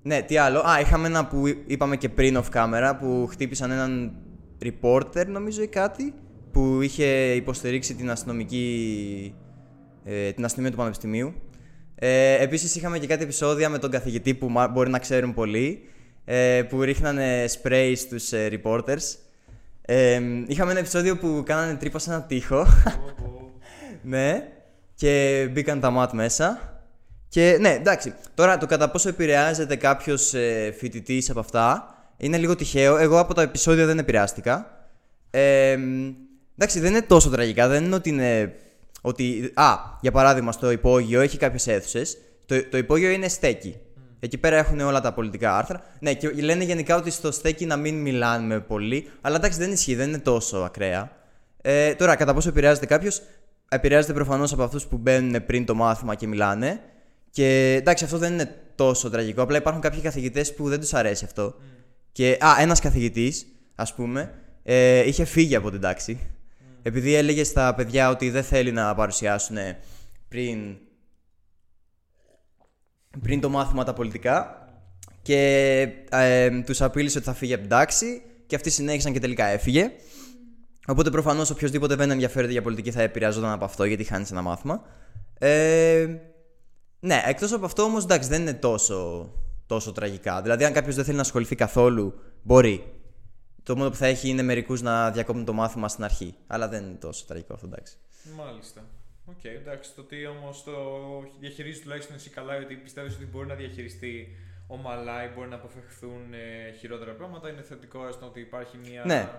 [0.03, 0.59] Ναι, τι άλλο.
[0.59, 4.11] Α, είχαμε ένα που είπαμε και πριν off camera που χτύπησαν έναν
[4.63, 6.13] reporter, νομίζω ή κάτι,
[6.51, 9.35] που είχε υποστηρίξει την αστυνομική.
[10.03, 11.33] Ε, την αστυνομία του Πανεπιστημίου.
[11.95, 15.81] Ε, Επίσης είχαμε και κάτι επεισόδια με τον καθηγητή που μα- μπορεί να ξέρουν πολλοί,
[16.25, 19.15] ε, που ρίχνανε spray στους ε, reporters.
[19.81, 22.67] Ε, είχαμε ένα επεισόδιο που κάνανε τρύπα σε ένα τοίχο.
[24.01, 24.47] ναι.
[24.95, 26.75] Και μπήκαν τα ματ μέσα.
[27.29, 28.13] Και ναι, εντάξει.
[28.35, 32.97] Τώρα το κατά πόσο επηρεάζεται κάποιος ε, φοιτητής από αυτά είναι λίγο τυχαίο.
[32.97, 34.87] Εγώ από τα επεισόδια δεν επηρεάστηκα.
[35.29, 35.77] Ε,
[36.57, 37.67] εντάξει, δεν είναι τόσο τραγικά.
[37.67, 38.55] Δεν είναι ότι είναι.
[39.01, 42.17] Ότι, α, για παράδειγμα, στο υπόγειο έχει κάποιες αίθουσες.
[42.45, 43.77] Το, το υπόγειο είναι στέκι.
[44.23, 45.81] Εκεί πέρα έχουν όλα τα πολιτικά άρθρα.
[45.99, 49.09] Ναι, και λένε γενικά ότι στο στέκι να μην μιλάνε πολύ.
[49.21, 51.11] Αλλά εντάξει, δεν ισχύει, δεν είναι τόσο ακραία.
[51.61, 53.21] Ε, τώρα, κατά πόσο επηρεάζεται κάποιος,
[53.69, 56.79] επηρεάζεται προφανώς από αυτούς που μπαίνουν πριν το μάθημα και μιλάνε.
[57.29, 59.41] Και εντάξει, αυτό δεν είναι τόσο τραγικό.
[59.41, 61.55] Απλά υπάρχουν κάποιοι καθηγητές που δεν τους αρέσει αυτό.
[62.11, 66.19] Και, α, ένας καθηγητής, ας πούμε, ε, είχε φύγει από την τάξη.
[66.81, 69.57] Επειδή έλεγε στα παιδιά ότι δεν θέλει να παρουσιάσουν
[70.27, 70.77] πριν,
[73.21, 74.67] πριν το μάθημα τα πολιτικά.
[75.21, 78.21] Και ε, τους απείλησε ότι θα φύγει από την τάξη.
[78.45, 79.91] Και αυτοί συνέχισαν και τελικά έφυγε.
[80.87, 84.81] Οπότε προφανώς οποιοδήποτε δεν ενδιαφέρεται για πολιτική θα επηρεαζόταν από αυτό γιατί χάνεις ένα μάθημα.
[85.39, 86.07] Ε,
[86.99, 89.29] ναι, εκτός από αυτό όμως εντάξει δεν είναι τόσο,
[89.65, 90.41] τόσο τραγικά.
[90.41, 92.93] Δηλαδή, αν κάποιος δεν θέλει να ασχοληθεί καθόλου, μπορεί.
[93.63, 96.35] Το μόνο που θα έχει είναι μερικούς να διακόπτουν το μάθημα στην αρχή.
[96.47, 97.97] Αλλά δεν είναι τόσο τραγικό αυτό, εντάξει.
[98.37, 98.81] Μάλιστα.
[99.25, 99.93] Οκ, εντάξει.
[99.95, 100.73] Το ότι όμως το
[101.39, 104.27] διαχειρίζεις τουλάχιστον εσύ καλά, γιατί πιστεύεις ότι μπορεί να διαχειριστεί
[104.67, 109.03] ομαλά ή μπορεί να αποφευχθούν ε, χειρότερα πράγματα, είναι θετικό έστω ότι υπάρχει μια.
[109.05, 109.29] Ναι.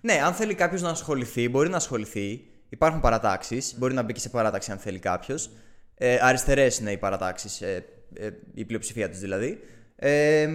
[0.00, 2.44] Ναι, αν θέλει κάποιος να ασχοληθεί, μπορεί να ασχοληθεί.
[2.68, 3.74] Υπάρχουν παρατάξεις.
[3.78, 5.50] Μπορεί να μπει και σε παράταξη αν θέλει κάποιος.
[5.94, 9.60] Ε, Αριστερές είναι οι παρατάξεις, ε, ε, η πλειοψηφία τους δηλαδή.
[9.96, 10.48] Ε,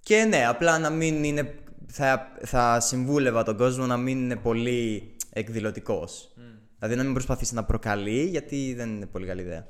[0.00, 1.54] και ναι, απλά να μην είναι
[1.86, 6.32] θα, θα συμβούλευα τον κόσμο να μην είναι πολύ εκδηλωτικός.
[6.78, 9.66] Δηλαδή να μην προσπαθήσει να προκαλεί, γιατί δεν είναι πολύ καλή ιδέα.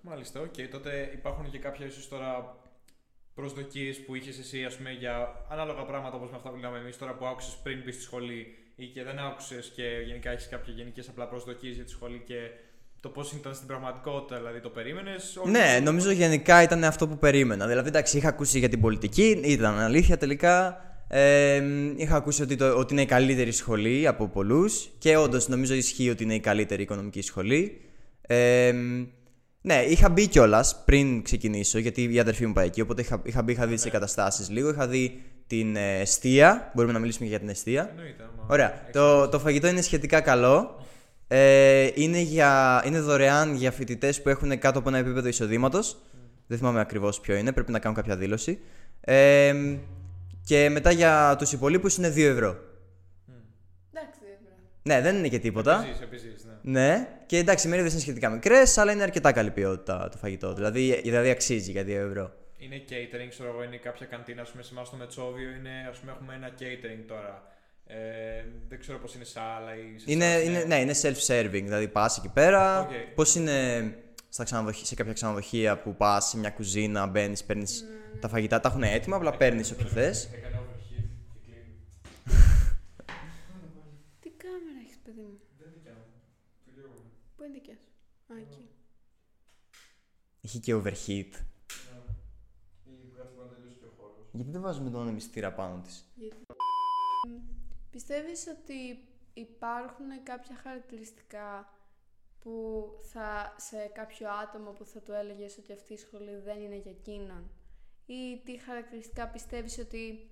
[0.00, 0.54] Μάλιστα, οκ.
[0.70, 2.56] Τότε υπάρχουν και κάποια ίσως τώρα
[3.34, 6.98] προσδοκίες που είχες εσύ, ας πούμε, για ανάλογα πράγματα όπως με αυτά που λέμε εμείς
[6.98, 10.72] τώρα που άκουσες πριν μπεις στη σχολή ή και δεν άκουσες και γενικά έχεις κάποια
[10.72, 12.50] γενικές απλά προσδοκίες για τη σχολή και
[13.00, 15.38] το πώς ήταν στην πραγματικότητα, δηλαδή το περίμενες.
[15.46, 17.66] Ναι, νομίζω γενικά ήταν αυτό που περίμενα.
[17.66, 20.82] Δηλαδή, εντάξει, είχα ακούσει για την πολιτική, ήταν αλήθεια τελικά.
[21.08, 21.62] Ε,
[21.96, 26.10] είχα ακούσει ότι, το, ότι είναι η καλύτερη σχολή από πολλούς και όντως νομίζω ισχύει
[26.10, 27.80] ότι είναι η καλύτερη οικονομική σχολή.
[28.20, 28.74] Ε,
[29.60, 32.80] ναι, είχα μπει κιόλας πριν ξεκινήσω, γιατί η αδερφή μου πάει εκεί.
[32.80, 34.68] Οπότε είχα, είχα μπει, είχα δει τι εγκαταστάσει λίγο.
[34.68, 36.70] Είχα δει την ε, εστία.
[36.74, 38.72] Μπορούμε να μιλήσουμε και για την εστία; Εννοείται, άμα Ωραία.
[38.72, 40.82] έχεις Το, το φαγητό είναι σχετικά καλό.
[41.28, 45.96] Ε, είναι, για, είναι δωρεάν για φοιτητές που έχουν κάτω από ένα επίπεδο εισοδήματος.
[46.46, 48.58] Δεν θυμάμαι ακριβώς ποιο είναι, πρέπει να κάνω κάποια δήλωση.
[49.00, 49.54] Ε,
[50.48, 52.58] και μετά για τους υπολείπους είναι 2 ευρώ.
[53.92, 54.60] Εντάξει, δεν πρέπει.
[54.82, 55.84] Ναι, δεν είναι και τίποτα.
[55.84, 56.80] Επιζείς, επιζείς, ναι.
[56.80, 60.54] Ναι, και εντάξει, οι μερίδες είναι σχετικά μικρές, αλλά είναι αρκετά καλή ποιότητα το φαγητό.
[60.54, 62.32] Δηλαδή, δηλαδή αξίζει για 2 ευρώ.
[62.58, 65.98] Είναι catering, ξέρω εγώ, είναι κάποια καντίνα, ας πούμε, σε εμάς στο Μετσόβιο, είναι, ας
[65.98, 67.42] πούμε, έχουμε ένα catering τώρα.
[67.86, 67.96] Ε,
[68.68, 71.62] δεν ξέρω πώς είναι σε άλλα ή σε Είναι, εσάς, είναι, ναι, είναι self-serving.
[71.64, 72.80] Δηλαδή, πας εκεί πέρα.
[72.80, 72.90] Οκ.
[73.14, 73.94] Πώς είναι
[74.28, 77.84] στα ξενοδοχεία, σε κάποια ξενοδοχεία που πας σε μια κουζίνα, μπαίνεις, παίρνεις
[78.20, 80.24] τα φαγητά, τα έχουν έτοιμα, απλά παίρνεις όποιο θες.
[80.32, 81.86] Έκανε overheat και κλείνεις.
[84.20, 86.04] Τι κάμερα έχεις, παιδί μου; Δεν δικιά μου.
[86.64, 86.94] Τελειώνω.
[87.36, 87.90] Πού είναι δικιά σου;
[88.32, 88.68] Α, εκεί.
[90.40, 91.32] Έχει και overheat.
[92.84, 94.28] Ή κάθε φορά τελειώσει και ο χώρος.
[94.32, 96.36] Γιατί δεν βάζουμε τον μυστήρα πάνω της; Γιατί...
[97.90, 101.72] Πιστεύεις ότι υπάρχουν κάποια χαρακτηριστικά
[102.42, 102.54] που
[103.12, 106.90] θα σε κάποιο άτομο που θα του έλεγες ότι αυτή η σχολή δεν είναι για
[106.90, 107.50] εκείνον
[108.06, 110.30] ή τι χαρακτηριστικά πιστεύεις ότι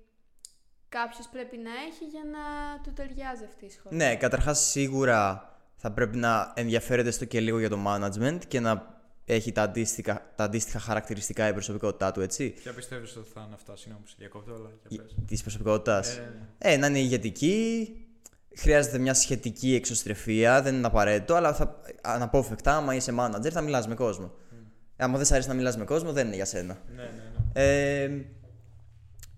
[0.89, 5.91] κάποιος πρέπει να έχει για να του ταιριάζει αυτή η σχολή; Ναι, καταρχάς σίγουρα θα
[5.91, 10.43] πρέπει να ενδιαφέρεται στο και λίγο για το management και να έχει τα αντίστοιχα, τα
[10.43, 12.49] αντίστοιχα χαρακτηριστικά η προσωπικότητά του, έτσι.
[12.49, 15.15] Ποια πιστεύεις ότι θα είναι αυτά, συγγνώμη που σε διακόπτω, αλλά για πες.
[15.27, 16.17] Της προσωπικότητας.
[16.17, 16.21] Ε,
[16.57, 16.73] ναι.
[16.73, 17.91] Ε, να είναι ηγετική.
[18.57, 23.87] Χρειάζεται μια σχετική εξωστρεφεία, δεν είναι απαραίτητο, αλλά θα, αναπόφευκτα, άμα είσαι manager, θα μιλάς
[23.87, 24.31] με κόσμο.
[24.95, 26.77] Ε, άμα δεν σ' αρέσει να μιλάς με κόσμο, δεν είναι για σένα.
[26.95, 27.09] Ναι, ναι,
[27.53, 27.63] ναι.
[28.03, 28.25] Ε,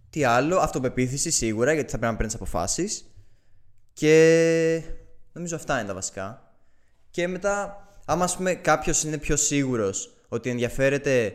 [0.10, 3.14] τι άλλο, αυτοπεποίθηση σίγουρα, γιατί θα πρέπει να παίρνεις αποφάσεις.
[3.94, 4.84] Και
[5.32, 6.54] νομίζω αυτά είναι τα βασικά.
[7.10, 11.34] Και μετά, άμα ας πούμε κάποιος είναι πιο σίγουρος ότι ενδιαφέρεται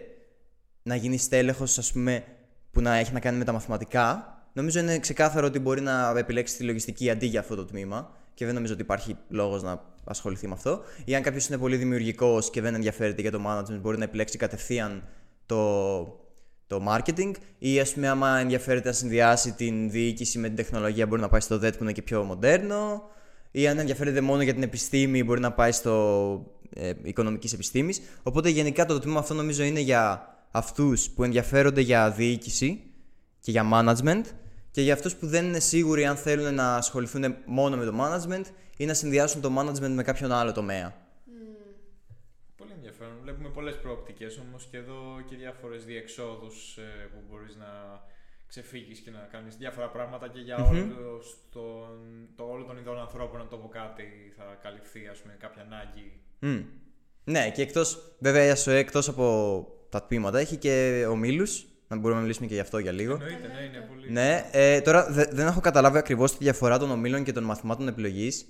[0.83, 2.25] να γίνει στέλεχος, ας πούμε,
[2.71, 6.57] που να έχει να κάνει με τα μαθηματικά, νομίζω είναι ξεκάθαρο ότι μπορεί να επιλέξει
[6.57, 8.11] τη λογιστική αντί για αυτό το τμήμα.
[8.35, 10.83] Και δεν νομίζω ότι υπάρχει λόγος να ασχοληθεί με αυτό.
[11.05, 14.39] Ή αν κάποιος είναι πολύ δημιουργικός και δεν ενδιαφέρεται για το management, μπορεί να επιλέξει
[14.39, 15.09] κατευθείαν
[15.47, 16.03] το,
[16.67, 17.31] το marketing.
[17.59, 21.41] Ή ας πούμε, άμα ενδιαφέρεται να συνδυάσει την διοίκηση με την τεχνολογία, μπορεί να πάει
[21.41, 23.03] στο ΔΕΤ που είναι και πιο μοντέρνο.
[23.51, 28.01] Ή αν ενδιαφέρεται μόνο για την επιστήμη, μπορεί να πάει στο ε, οικονομικής επιστήμης.
[28.23, 32.81] Οπότε γενικά το τμήμα αυτό νομίζω είναι για αυτούς που ενδιαφέρονται για διοίκηση
[33.41, 34.23] και για management
[34.75, 38.45] και για αυτούς που δεν είναι σίγουροι αν θέλουν να ασχοληθούν μόνο με το management
[38.77, 40.95] ή να συνδυάσουν το management με κάποιον άλλο τομέα.
[42.57, 43.19] Πολύ ενδιαφέρον.
[43.23, 46.79] Βλέπουμε πολλές προοπτικές όμως και εδώ και διάφορες διεξόδους
[47.13, 48.01] που μπορείς να
[48.47, 53.39] ξεφύγεις και να κάνεις διάφορα πράγματα και για όλο τον, το όλο των ειδών ανθρώπων,
[53.39, 54.05] να το πω κάτι,
[54.37, 56.21] θα καλυφθεί ας πούμε, κάποια ανάγκη.
[56.39, 56.63] Μμ.
[57.25, 62.15] Ναι, και εκτός, βέβαια η ΑΣΟΕ εκτός από τα τμήματα έχει και ομίλους, να μπορούμε
[62.15, 63.13] να μιλήσουμε και γι' αυτό για λίγο.
[63.13, 64.11] Εννοείται, ναι, είναι πολύ.
[64.13, 67.89] Ναι, ε, τώρα δε- δεν έχω καταλάβει ακριβώς τη διαφορά των ομίλων και των μαθημάτων
[67.89, 68.47] επιλογής,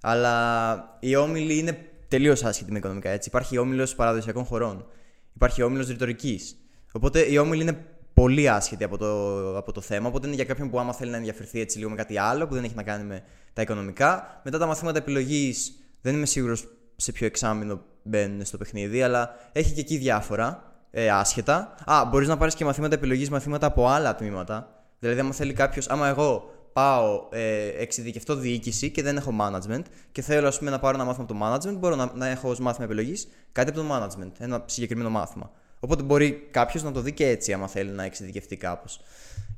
[0.00, 3.28] αλλά οι όμιλοι είναι τελείως άσχετοι με οικονομικά, έτσι.
[3.28, 4.86] Υπάρχει όμιλος παραδοσιακών χωρών,
[5.34, 6.56] υπάρχει όμιλος ρητορικής.
[6.92, 10.70] Οπότε οι όμιλοι είναι πολύ άσχετοι από το, από το θέμα, οπότε είναι για κάποιον
[10.70, 13.04] που άμα θέλει να ενδιαφερθεί έτσι λίγο με κάτι άλλο που δεν έχει να κάνει
[13.04, 13.22] με
[13.52, 14.40] τα οικονομικά.
[14.44, 19.72] Μετά τα μαθήματα επιλογής δεν είμαι σίγουρος σε ποιο εξάμεινο μπαίνουν στο παιχνίδι, αλλά έχει
[19.72, 21.74] και εκεί διάφορα ε, άσχετα.
[21.84, 24.84] Α, μπορείς να πάρεις και μαθήματα επιλογής, μαθήματα από άλλα τμήματα.
[24.98, 30.22] Δηλαδή, άμα θέλει κάποιος, άμα εγώ πάω ε, εξειδικευτώ διοίκηση και δεν έχω management και
[30.22, 32.60] θέλω ας πούμε, να πάρω ένα μάθημα από το management, μπορώ να, να έχω ως
[32.60, 35.50] μάθημα επιλογής κάτι από το management, ένα συγκεκριμένο μάθημα.
[35.80, 39.00] Οπότε μπορεί κάποιος να το δει και έτσι, άμα θέλει να εξειδικευτεί κάπως.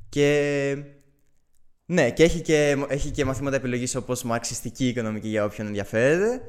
[0.08, 0.76] Και.
[1.86, 6.40] Ναι, και έχει και, έχει και μαθήματα επιλογής όπως μαρξιστική οικονομική για όποιον ενδιαφέρεται.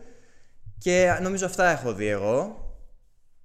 [0.78, 2.58] Και νομίζω αυτά έχω δει εγώ.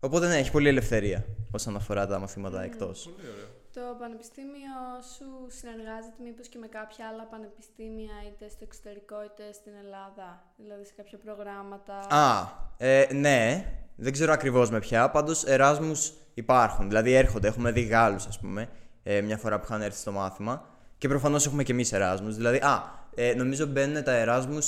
[0.01, 3.03] Οπότε ναι, έχει πολύ ελευθερία όσον αφορά τα μαθήματα εκτός.
[3.15, 3.47] Πολύ ωραίο.
[3.73, 4.79] Το πανεπιστήμιο
[5.17, 5.27] σου
[5.59, 10.93] συνεργάζεται μήπως και με κάποια άλλα πανεπιστήμια είτε στο εξωτερικό είτε στην Ελλάδα, δηλαδή σε
[10.97, 13.65] κάποια προγράμματα; Α, ε, ναι,
[13.97, 15.11] δεν ξέρω ακριβώς με ποια.
[15.11, 15.93] Πάντως, Εράσμου
[16.35, 16.89] υπάρχουν.
[16.89, 17.49] Δηλαδή έρχονται.
[17.49, 18.69] Έχουμε δει Γάλλους, ας πούμε,
[19.03, 20.69] ε, μια φορά που είχαν έρθει στο μάθημα.
[20.99, 22.31] Και προφανώς έχουμε και εμείς Εράσμου.
[22.33, 22.83] Δηλαδή, α,
[23.15, 24.61] ε, νομίζω μπαίνουν τα Εράσμου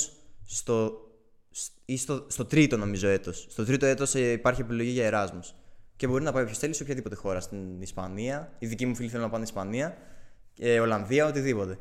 [0.45, 0.93] στο, σ-
[1.85, 3.47] ή στο, στο τρίτο νομίζω έτος.
[3.49, 5.53] Στο τρίτο έτος ε, υπάρχει επιλογή για Εράσμους.
[5.95, 7.39] Και μπορεί να πάει όποιος θέλει σε οποιαδήποτε χώρα.
[7.39, 8.55] Στην Ισπανία.
[8.59, 9.97] Οι δικοί μου φίλοι θέλουν να πάνε Ισπανία.
[10.59, 11.79] Ε, Ολλανδία, οτιδήποτε.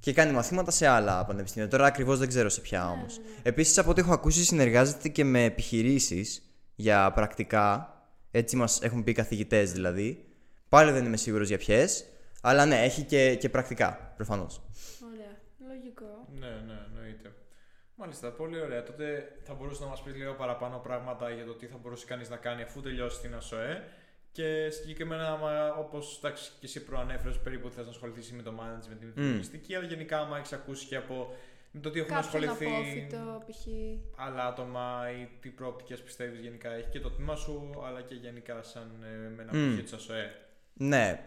[0.00, 1.68] Και κάνει μαθήματα σε άλλα πανεπιστήμια.
[1.68, 3.20] Τώρα ακριβώς δεν ξέρω σε ποια όμως.
[3.42, 6.42] Επίσης, από ό,τι έχω ακούσει, συνεργάζεται και με επιχειρήσεις
[6.74, 7.92] για πρακτικά.
[8.30, 10.26] Έτσι μας έχουν πει οι καθηγητές δηλαδή.
[10.68, 12.04] Πάλι δεν είμαι σίγουρος για ποιες.
[12.40, 14.62] Αλλά ναι, έχει και, και πρακτικά προφανώς.
[15.12, 15.40] Ωραία.
[15.68, 16.28] Λογικό.
[16.38, 17.32] Ναι, ναι, εννοείται.
[18.00, 18.82] Μάλιστα, πολύ ωραία.
[18.82, 22.28] Τότε θα μπορούσε να μας πεις λίγο παραπάνω πράγματα για το τι θα μπορούσε κανείς
[22.28, 23.82] να κάνει αφού τελειώσει την ΑΣΟΕ.
[24.32, 26.20] Και συγκεκριμένα, όπως
[26.60, 30.18] και εσύ προανέφερες, περίπου θες να ασχοληθείς με το management, με την λογιστική, αλλά γενικά,
[30.18, 31.34] άμα έχεις ακούσει και από
[31.70, 33.66] με το τι έχουν Κάποιον ασχοληθεί απόφυτο, π.χ.
[34.16, 38.62] άλλα άτομα ή τι προοπτικές πιστεύεις γενικά έχει και το τμήμα σου, αλλά και γενικά
[38.62, 39.66] σαν ε, με ένα Μμ.
[39.66, 40.30] πτυχίο της ΑΣΟΕ.
[40.72, 41.20] Ναι.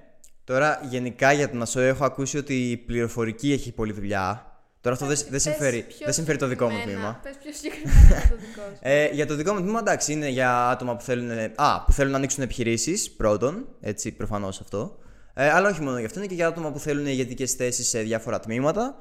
[0.43, 4.51] Τώρα, γενικά για τον ΑΣΟΕ έχω ακούσει ότι η πληροφορική έχει πολλή δουλειά.
[4.82, 7.02] Τώρα αυτό δεν Πες- δεν πες συμφέρει, πιο δεν συμφέρει το δικό μου συγκεκριμένα.
[7.08, 7.20] τμήμα.
[7.24, 8.80] Πες πιο συγκεκριμένα για το δικό σου.
[8.91, 12.12] Ε, για το δικό μου τμήμα, εντάξει, είναι για άτομα που θέλουν, α, που θέλουν
[12.12, 13.67] να ανοίξουν επιχειρήσεις, πρώτον.
[13.82, 14.98] Έτσι, προφανώς αυτό.
[15.34, 18.00] Ε, αλλά όχι μόνο γι' αυτό, είναι και για άτομα που θέλουν ηγετικές θέσεις σε
[18.00, 18.96] διάφορα τμήματα.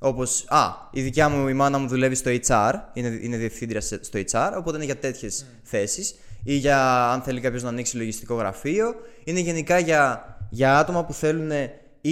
[0.00, 4.04] Όπως, α, η δικιά μου, η μάνα μου δουλεύει στο HR, είναι, είναι διευθύντρια σε-
[4.04, 6.14] στο HR, οπότε είναι για τέτοιες θέσεις.
[6.44, 8.94] Ή για αν θέλει κάποιος να ανοίξει λογιστικό γραφείο.
[9.24, 11.50] Είναι γενικά για, για άτομα που θέλουν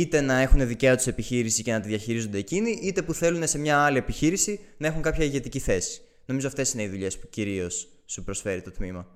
[0.00, 3.58] είτε να έχουν δικιά τους επιχείρηση και να τη διαχειρίζονται εκείνοι, είτε που θέλουν σε
[3.58, 6.00] μια άλλη επιχείρηση να έχουν κάποια ηγετική θέση.
[6.26, 9.06] Νομίζω αυτές είναι οι δουλειές που κυρίως σου προσφέρει το τμήμα.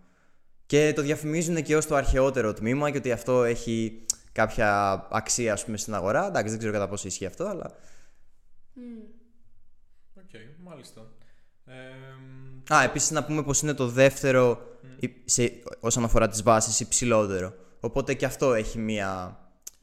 [0.67, 5.65] Και το διαφημίζουν και ως το αρχαιότερο τμήμα και ότι αυτό έχει κάποια αξία, ας
[5.65, 6.27] πούμε, στην αγορά.
[6.27, 7.71] Εντάξει, δεν ξέρω κατά πόσο ισχύει αυτό, αλλά.
[8.75, 8.83] Μμ.
[10.15, 10.31] Οκ,
[10.65, 11.13] μάλιστα.
[11.67, 14.61] Ε, Α, επίσης να πούμε πως είναι το δεύτερο
[14.99, 17.55] υ- σε, όσον αφορά τις βάσεις υψηλότερο.
[17.81, 19.39] Οπότε και αυτό έχει μία.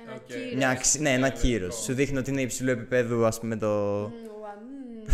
[0.07, 0.25] Ένα Οκ.
[0.25, 0.53] κύρος.
[0.55, 0.99] Μια αξι...
[1.01, 1.61] Ναι, ένα Ναι, κύρος.
[1.61, 1.81] λογικό.
[1.83, 5.05] Σου δείχνει ότι είναι υψηλού επίπεδου, ας πούμε, το, Μμ, ουα, μμ.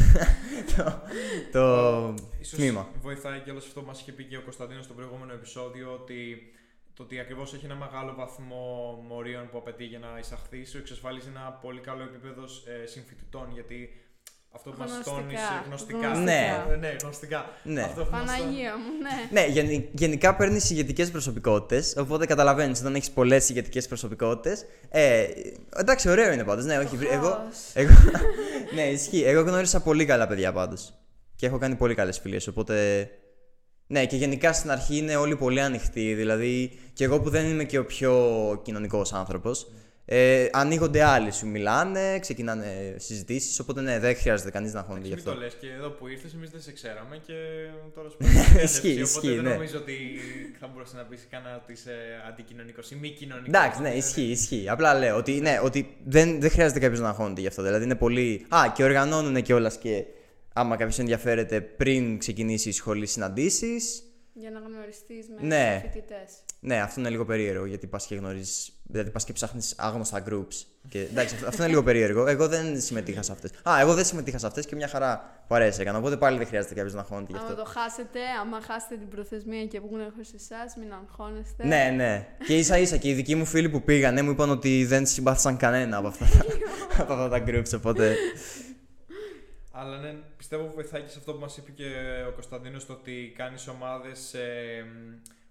[1.51, 2.89] το Ίσως τμήμα.
[3.01, 6.51] βοηθάει και όλος αυτό που μας είχε πει και ο Κωνσταντίνος στο προηγούμενο επεισόδιο ότι
[6.93, 8.65] το ότι ακριβώς έχει ένα μεγάλο βαθμό
[9.07, 13.47] μορίων που απαιτεί για να εισαχθεί σου εξασφαλίζει ένα πολύ καλό επίπεδο ε, συμφοιτητών.
[13.53, 13.89] Γιατί
[14.55, 15.15] αυτό που μας Γνωστικά.
[15.15, 15.97] τόνισε γνωστικά.
[15.97, 16.19] Γνωστικά.
[16.23, 16.63] Ναι.
[16.71, 17.49] Ε, ναι, γνωστικά.
[17.63, 17.81] Ναι.
[17.81, 19.41] Αυτό που μας τόνισε- Παναγία μου, ναι.
[19.41, 21.95] Ναι, γεν- γενικά παίρνει ηγετικές προσωπικότητες.
[21.97, 24.65] Οπότε καταλαβαίνεις όταν έχεις πολλές ηγετικές προσωπικότητες.
[24.89, 25.25] Ε,
[25.77, 26.65] εντάξει, ωραίο είναι πάντως.
[26.65, 26.97] Ναι, όχι.
[26.97, 27.55] Το Εγώ, χάος.
[27.73, 27.91] εγώ,
[28.75, 29.23] ναι, ισχύει.
[29.23, 30.93] Εγώ γνώρισα πολύ καλά παιδιά πάντως.
[31.35, 32.47] Και έχω κάνει πολύ καλές φιλίες.
[32.47, 33.09] Οπότε.
[33.87, 36.13] Ναι, και γενικά στην αρχή είναι όλοι πολύ ανοιχτοί.
[36.13, 38.13] Δηλαδή, και εγώ που δεν είμαι και ο πιο
[38.63, 39.71] κοινωνικός άνθρωπος,
[40.05, 43.59] ε, ανοίγονται άλλοι, σου μιλάνε, ξεκινάνε συζητήσεις.
[43.59, 45.41] Οπότε ναι, δεν χρειάζεται κανείς να χώνεται γι' Μην το αυτό.
[45.41, 47.33] λες και εδώ που ήρθες, εμείς δεν σε ξέραμε και
[47.95, 48.17] τώρα σου
[48.63, 49.49] Ισχύει, Οπότε ισχύει, δεν ναι.
[49.49, 49.95] νομίζω ότι
[50.59, 51.95] θα μπορούσε να πεις κανένα ότι είσαι
[52.27, 53.47] αντικοινωνικός ή μη κοινωνικός.
[53.47, 54.69] Εντάξει, ναι, ισχύει, ισχύει.
[54.69, 57.61] Απλά λέω ότι, ναι, ότι δεν, δεν χρειάζεται κάποιος να αγχώνεται γι' αυτό.
[57.61, 58.45] Δηλαδή είναι πολύ.
[58.49, 60.05] Α, και οργανώνουν κιόλας και
[60.53, 64.03] άμα κάποιος ενδιαφέρεται πριν ξεκινήσει η σχολή συναντήσεις.
[64.35, 65.79] Για να γνωριστείς με Ναι.
[65.83, 66.31] φοιτητές.
[66.59, 68.71] Ναι, αυτό είναι λίγο περίεργο γιατί πας και γνωρίζεις.
[68.83, 70.65] Δηλαδή πας και ψάχνεις άγνωστα groups.
[70.89, 72.27] Και, εντάξει, αυτό- αυτό είναι λίγο περίεργο.
[72.27, 73.51] Εγώ δεν συμμετείχα σε αυτές.
[73.69, 75.97] Α, εγώ δεν συμμετείχα σε αυτές και μια χαρά παρέες έκανα.
[75.97, 77.63] Οπότε πάλι δεν χρειάζεται κάποιος να αγχώνεται γι' Άμα αυτό.
[77.63, 81.65] το χάσετε, άμα χάσετε την προθεσμία και βγουν χωρίς εσάς, μην αγχώνεστε.
[81.67, 82.27] Ναι, ναι.
[82.47, 85.57] Και ίσα ίσα και οι δικοί μου φίλοι που πήγανε μου είπαν ότι δεν συμπάθησαν
[85.57, 86.45] κανένα από αυτά, τα-
[87.03, 87.73] από αυτά τα groups.
[87.75, 88.15] Οπότε.
[89.75, 91.83] Αλλά ναι, πιστεύω που βοηθάει και σε αυτό που μας είπε και
[92.27, 94.35] ο Κωνσταντίνος το ότι κάνεις ομάδες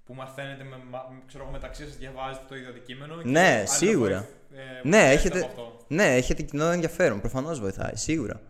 [0.05, 3.23] που μαθαίνετε με, μα- ξέρω, εγώ, μεταξύ σας, διαβάζετε το ίδιο αντικείμενο.
[3.23, 4.17] και Ναι, άλλοι σίγουρα.
[4.19, 5.85] βοηθ- ε, Ναι, βοηθάτε έχετε- από αυτό.
[5.89, 7.21] Ναι, έχετε κοινό ενδιαφέρον.
[7.21, 8.41] Προφανώς βοηθάει, σίγουρα.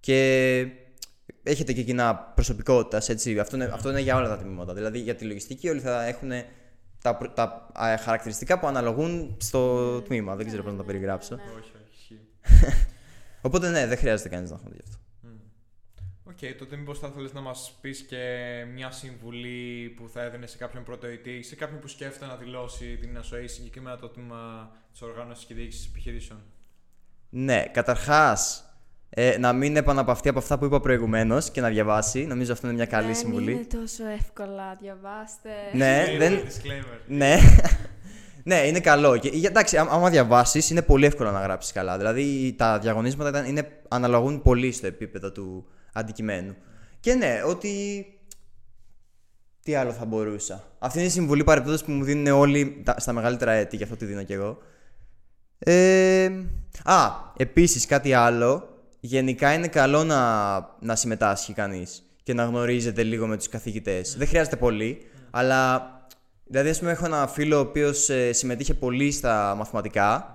[0.00, 0.18] Και
[1.42, 3.38] έχετε και κοινά προσωπικότητας, έτσι.
[3.38, 4.74] Αυτό είναι, αυτό είναι για όλα τα τμήματα.
[4.74, 6.30] Δηλαδή για τη λογιστική όλοι θα έχουν
[7.02, 10.36] τα, προ- τα α, χαρακτηριστικά που αναλογούν στο τμήμα.
[10.36, 11.34] Δεν ξέρω πώς να τα περιγράψω.
[11.36, 11.42] Ναι.
[11.42, 12.20] Όχι, όχι, ισχύει.
[13.46, 14.98] Οπότε ναι, δεν χρειάζεται κανείς να χώνεται γι' αυτό.
[16.24, 18.18] Οκ, τότε μήπως θα ήθελες να μας πεις και
[18.74, 22.96] μια συμβουλή που θα έδινε σε κάποιον πρωτοετή ή σε κάποιον που σκέφτεται να δηλώσει
[22.96, 26.38] την ΑΣΟΕΕ, συγκεκριμένα το τμήμα της οργάνωσης και διοίκησης επιχειρήσεων;
[27.30, 28.68] Ναι, καταρχάς.
[29.16, 32.26] Ε, να μην επαναπαυτεί από αυτά που είπα προηγουμένως και να διαβάσει.
[32.26, 33.52] Νομίζω αυτό είναι μια καλή δεν συμβουλή.
[33.52, 35.50] είναι τόσο εύκολα, διαβάστε.
[35.72, 36.98] Ναι, Disclaimer, δεν, Disclaimer.
[37.06, 37.36] Ναι.
[38.46, 39.16] Ναι, είναι καλό.
[39.16, 41.96] Και, για- εντάξει, ά- άμα διαβάσεις, είναι πολύ εύκολο να γράψεις καλά.
[41.96, 46.54] Δηλαδή, τα διαγωνίσματα ήταν, είναι, αναλογούν πολύ στο επίπεδο του αντικειμένου.
[47.00, 48.06] Και ναι, ότι.
[49.62, 50.64] Τι άλλο θα μπορούσα.
[50.78, 53.96] Αυτή είναι η συμβουλή παρεπτόντω που μου δίνουν όλοι τα- στα μεγαλύτερα έτη, γι' αυτό
[53.96, 54.58] τη δίνω κι εγώ.
[55.58, 56.30] Ε,
[56.84, 58.68] α, επίσης κάτι άλλο.
[59.00, 64.14] Γενικά είναι καλό να, να συμμετάσχει κανείς και να γνωρίζετε λίγο με τους καθηγητές.
[64.16, 64.98] Δεν χρειάζεται πολύ,
[65.30, 65.92] αλλά.
[66.46, 70.28] Δηλαδή, ας πούμε, έχω ένα φίλο ο οποίος συμμετείχε πολύ στα μαθηματικά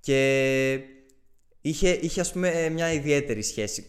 [0.00, 0.78] και
[1.60, 3.86] είχε, είχε ας πούμε ε, μια ιδιαίτερη σχέση.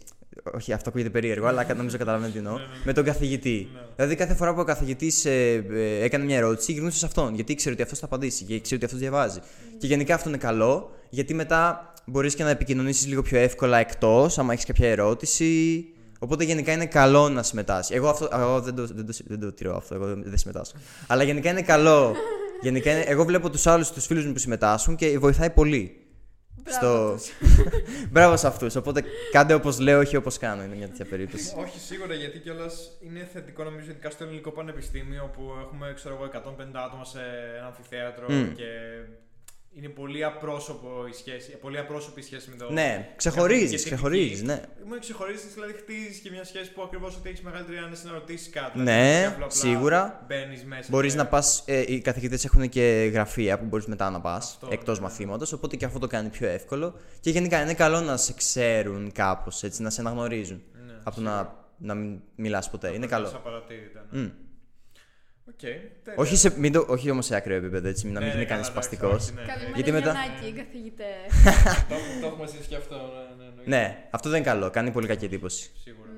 [0.53, 2.57] Όχι, αυτό ακούγεται περίεργο, αλλά κα- νομίζω καταλαβαίνετε τι εννοώ.
[2.83, 3.67] με τον καθηγητή.
[3.95, 7.35] Δηλαδή, κάθε φορά που ο καθηγητής ε, ε, έκανε μια ερώτηση, γυρνούσε σε αυτόν.
[7.35, 9.39] Γιατί ήξερε ότι αυτός θα απαντήσει και ήξερε ότι αυτός διαβάζει.
[9.77, 14.37] Και γενικά αυτό είναι καλό, γιατί μετά μπορείς και να επικοινωνήσεις λίγο πιο εύκολα εκτός,
[14.37, 15.85] άμα έχεις κάποια ερώτηση.
[16.23, 17.93] Οπότε γενικά είναι καλό να συμμετάσχει.
[17.93, 20.77] Εγώ, αυτό, εγώ δεν, το, δεν, το, δεν το τηρώ αυτό, εγώ δεν συμμετάσχω.
[21.07, 22.15] Αλλά γενικά είναι καλό.
[22.61, 25.97] Γενικά είναι, εγώ βλέπω τους άλλους, τους φίλους μου που συμμετάσχουν και βοηθάει πολύ.
[26.63, 27.33] Μπράβο στο...
[28.11, 28.75] Μπράβο σε αυτούς.
[28.75, 30.63] Οπότε κάντε όπως λέω, όχι όπως κάνω.
[30.63, 31.53] Είναι μια τέτοια περίπτωση.
[31.57, 36.25] Όχι, σίγουρα γιατί κιόλας είναι θετικό νομίζω ειδικά στο ελληνικό πανεπιστήμιο που έχουμε ξέρω εγώ,
[36.25, 37.19] 150 άτομα σε
[37.57, 38.53] ένα αμφιθέατρο Μμ.
[38.53, 38.69] και
[39.75, 42.71] είναι πολύ απρόσωπο η σχέση, πολύ απρόσωπη η σχέση με το.
[42.71, 43.89] ναι, ξεχωρίζεις, και τυπική.
[43.95, 44.61] ξεχωρίζεις, ναι.
[44.87, 48.49] Μόνο ξεχωρίζεις, δηλαδή χτίζεις και μια σχέση που ακριβώς ότι έχεις μεγαλύτερη άνεση να ρωτήσεις
[48.49, 48.79] κάτι.
[48.79, 50.25] Ναι, δηλαδή, απλά- απλά σίγουρα.
[50.27, 50.87] Μπαίνεις μέσα.
[50.91, 51.63] Μπορείς και- να πας.
[51.67, 55.03] Ε, οι καθηγητές έχουν και γραφεία που μπορείς μετά να πας Αυτό, εκτός ναι.
[55.03, 55.51] μαθήματος.
[55.53, 56.95] Οπότε και αυτό το κάνει πιο εύκολο.
[57.19, 60.61] Και γενικά είναι καλό να σε ξέρουν κάπως έτσι, να σε αναγνωρίζουν.
[60.85, 62.93] Ναι, από το να, να μην μιλάς ποτέ.
[62.93, 63.27] Είναι καλό.
[63.27, 64.05] Σαν παρατήρητα.
[64.09, 64.21] Ναι.
[64.21, 64.29] Μμ.
[65.49, 65.89] Οκ, τέλεια.
[66.15, 68.45] Όχι, σε, μην το, όχι όμως σε ακραίο επίπεδο, έτσι, να μην Ναι, γίνει ναι,
[68.49, 69.23] κανείς καλά, εντάξει, σπαστικός.
[69.23, 69.47] όχι, ναι, ναι.
[69.47, 71.03] Καλημέρα Γιατί μετά- Γιαννάκη, καθηγητέ.
[71.89, 72.95] Το, το έχουμε ζήσει και αυτό.
[72.95, 73.69] Ναι, ναι, εννοείται.
[73.69, 74.69] Ναι, αυτό δεν είναι καλό.
[74.69, 75.71] Κάνει πολύ κακή εντύπωση.
[75.83, 76.09] Σίγουρα.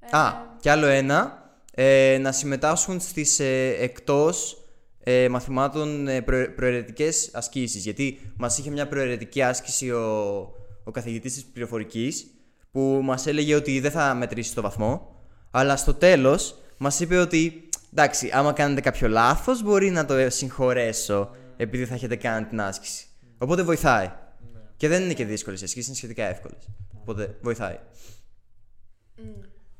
[0.00, 1.46] Ε, Α, και άλλο ένα.
[1.74, 4.64] Ε, να συμμετάσχουν στις ε, εκτός
[5.04, 7.82] ε, μαθημάτων ε, προ, προαιρετικές ασκήσεις.
[7.84, 10.36] Γιατί μας είχε μια προαιρετική άσκηση ο,
[10.84, 12.26] ο καθηγητής της πληροφορικής
[12.70, 15.16] που μας έλεγε ότι δεν θα μετρήσει το βαθμό.
[15.50, 21.36] Αλλά στο τέλος μας είπε ότι εντάξει, άμα κάνετε κάποιο λάθος μπορεί να το συγχωρέσω
[21.56, 23.06] επειδή θα έχετε κάνει την άσκηση.
[23.38, 24.12] Οπότε βοηθάει.
[24.76, 26.68] Και δεν είναι και δύσκολες οι ασκήσεις, είναι σχετικά εύκολες.
[27.00, 27.78] Οπότε βοηθάει.
[29.16, 29.22] μ.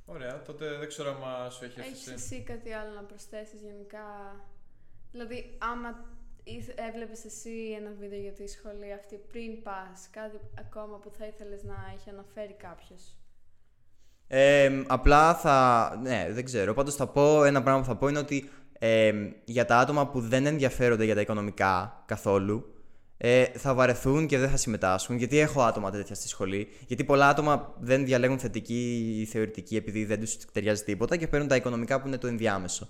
[0.07, 1.11] Ωραία, τότε δεν ξέρω
[1.45, 2.13] αν σου έχει Έχεις έρθει.
[2.35, 4.07] εσύ κάτι άλλο να προσθέσεις γενικά;
[5.13, 6.05] Δηλαδή, άμα
[6.45, 11.27] ήθε- έβλεπες εσύ ένα βίντεο για τη σχολή αυτή πριν πας, κάτι ακόμα που θα
[11.27, 13.03] ήθελες να έχει αναφέρει κάποιος;
[14.29, 15.91] Ε, απλά θα.
[16.03, 16.75] Ναι, δεν ξέρω.
[16.75, 19.13] Πάντως θα πω ένα πράγμα που θα πω είναι ότι ε,
[19.45, 22.73] για τα άτομα που δεν ενδιαφέρονται για τα οικονομικά καθόλου
[23.17, 25.17] ε, θα βαρεθούν και δεν θα συμμετάσχουν.
[25.17, 26.69] Γιατί έχω άτομα τέτοια στη σχολή.
[26.87, 31.49] Γιατί πολλά άτομα δεν διαλέγουν θετική ή θεωρητική επειδή δεν τους ταιριάζει τίποτα και παίρνουν
[31.49, 32.89] τα οικονομικά που είναι το ενδιάμεσο.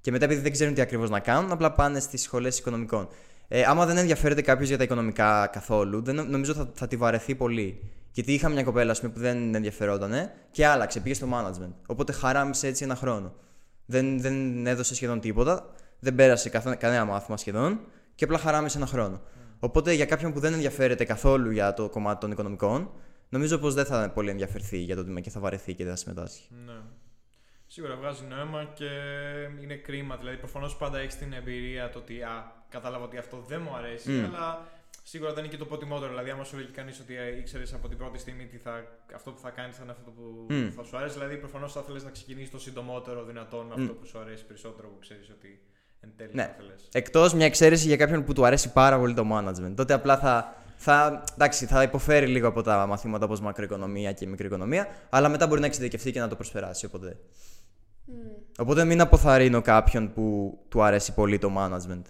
[0.00, 3.08] Και μετά επειδή δεν ξέρουν τι ακριβώς να κάνουν, απλά πάνε στις σχολές οικονομικών.
[3.48, 6.96] Ε, άμα δεν ενδιαφέρεται κάποιος για τα οικονομικά καθόλου, δεν, νο- νομίζω θα, θα τη
[6.96, 7.80] βαρεθεί πολύ.
[8.12, 11.72] Γιατί είχα μια κοπέλα ας πούμε, που δεν ενδιαφερόταν και άλλαξε, πήγε στο management.
[11.86, 13.34] Οπότε χαράμισε έτσι ένα χρόνο.
[13.86, 17.80] Δεν, δεν έδωσε σχεδόν τίποτα, δεν πέρασε καθ- κανένα μάθημα σχεδόν
[18.14, 19.20] και απλά χαράμισε ένα χρόνο.
[19.58, 22.90] Οπότε για κάποιον που δεν ενδιαφέρεται καθόλου για το κομμάτι των οικονομικών,
[23.28, 25.98] νομίζω πως δεν θα πολύ ενδιαφερθεί για το τμήμα και θα βαρεθεί και δεν θα
[25.98, 26.48] συμμετάσχει.
[26.66, 26.72] Ναι.
[27.66, 28.88] Σίγουρα βγάζει νόημα και
[29.62, 30.16] είναι κρίμα.
[30.16, 34.10] Δηλαδή, προφανώς πάντα έχεις την εμπειρία το ότι α, κατάλαβα ότι αυτό δεν μου αρέσει,
[34.10, 34.24] Μμ.
[34.24, 34.66] αλλά
[35.02, 36.10] σίγουρα δεν είναι και το προτιμότερο.
[36.10, 38.84] Δηλαδή, άμα σου λέει κανείς ότι ήξερες από την πρώτη στιγμή τι θα,
[39.14, 40.70] αυτό που θα κάνεις θα είναι αυτό που Μμ.
[40.76, 43.80] θα σου αρέσει, δηλαδή προφανώς θα ήθελε να ξεκινήσεις το συντομότερο δυνατόν με Μμ.
[43.82, 45.60] αυτό που σου αρέσει περισσότερο, που ξέρεις ότι
[46.00, 46.42] εν τέλει Ναι.
[46.42, 46.88] θα ήθελες.
[46.92, 49.72] Εκτός μια εξαίρεση για κάποιον που του αρέσει πάρα πολύ το management.
[49.76, 54.88] Τότε απλά θα, θα, εντάξει, θα υποφέρει λίγο από τα μαθήματα όπως μακροοικονομία και μικροοικονομία,
[55.10, 56.86] αλλά μετά μπορεί να εξειδικευτεί και να το προσπεράσει.
[56.86, 57.16] Οπότε,
[58.06, 58.12] Μ.
[58.58, 62.02] οπότε μην αποθαρρύνω κάποιον που του αρέσει πολύ το management.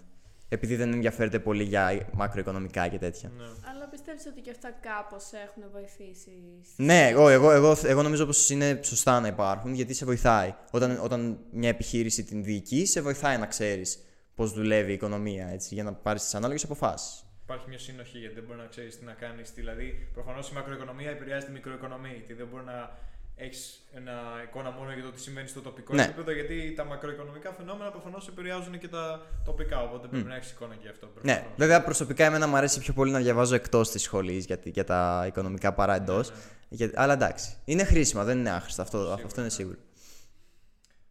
[0.53, 3.31] Επειδή δεν ενδιαφέρεται πολύ για μακροοικονομικά και τέτοια.
[3.37, 3.43] Ναι.
[3.43, 6.31] Αλλά πιστεύεις ότι και αυτά κάπως έχουν βοηθήσει.
[6.63, 10.53] στις Ναι, εγώ, εγώ, εγώ, εγώ νομίζω πως είναι σωστά να υπάρχουν γιατί σε βοηθάει.
[10.71, 13.99] Όταν, όταν μια επιχείρηση την διοικείς, σε βοηθάει να ξέρεις
[14.35, 17.25] πώς δουλεύει η οικονομία έτσι, για να πάρεις τις ανάλογες αποφάσεις.
[17.43, 19.51] Υπάρχει μια συνοχή γιατί δεν μπορεί να ξέρεις τι να κάνεις.
[19.51, 22.11] Δηλαδή, προφανώς η μακροοικονομία επηρεάζει τη μικροοικονομία.
[22.11, 22.97] Γιατί δεν μπορεί να
[23.35, 24.13] έχεις ένα
[24.47, 26.03] εικόνα μόνο για το τι συμβαίνει στο τοπικό Ναι.
[26.03, 26.31] επίπεδο.
[26.31, 29.81] Γιατί τα μακροοικονομικά φαινόμενα προφανώς επηρεάζουν και τα τοπικά.
[29.83, 31.05] Οπότε πρέπει να έχεις εικόνα και γι' αυτό.
[31.21, 31.57] Ναι, προφανώς.
[31.57, 34.83] βέβαια προσωπικά εμένα μου αρέσει πιο πολύ να διαβάζω εκτός της σχολής για, τη- για
[34.83, 36.29] τα οικονομικά παρά εντός.
[36.29, 36.41] Ναι, ναι.
[36.69, 39.49] Για- αλλά εντάξει, είναι χρήσιμα, δεν είναι άχρηστα, αυτό, Σίγουρα, αυτό είναι ναι.
[39.49, 39.77] σίγουρο.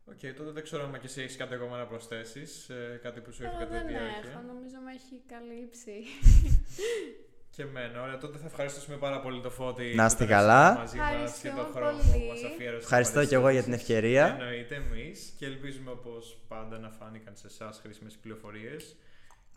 [0.04, 2.70] Οκ, τότε δεν ξέρω αν και εσύ έχεις κάτι ακόμα να προσθέσεις.
[3.02, 4.30] κάτι που σου έχει Εγώ κατά τη δεν διάρκεια.
[4.30, 5.96] έχω, νομίζω με έχεις καλύψει.
[7.60, 8.02] Και εμένα.
[8.02, 9.92] Ωραία, τότε θα ευχαριστήσουμε πάρα πολύ τον Φώτη.
[9.94, 10.74] Να είστε που ήταν καλά.
[10.78, 11.10] Μαζί μας
[11.42, 12.10] και Ευχαριστώ τον χρόνο πολύ.
[12.12, 12.82] που μας αφιέρωσε.
[12.82, 14.24] Ευχαριστώ και εγώ για την ευκαιρία.
[14.40, 18.96] Εννοείται εμείς και ελπίζουμε όπως πάντα να φάνηκαν σε εσάς χρήσιμες πληροφορίες.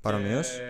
[0.01, 0.47] Παρομοίως.
[0.49, 0.61] Και,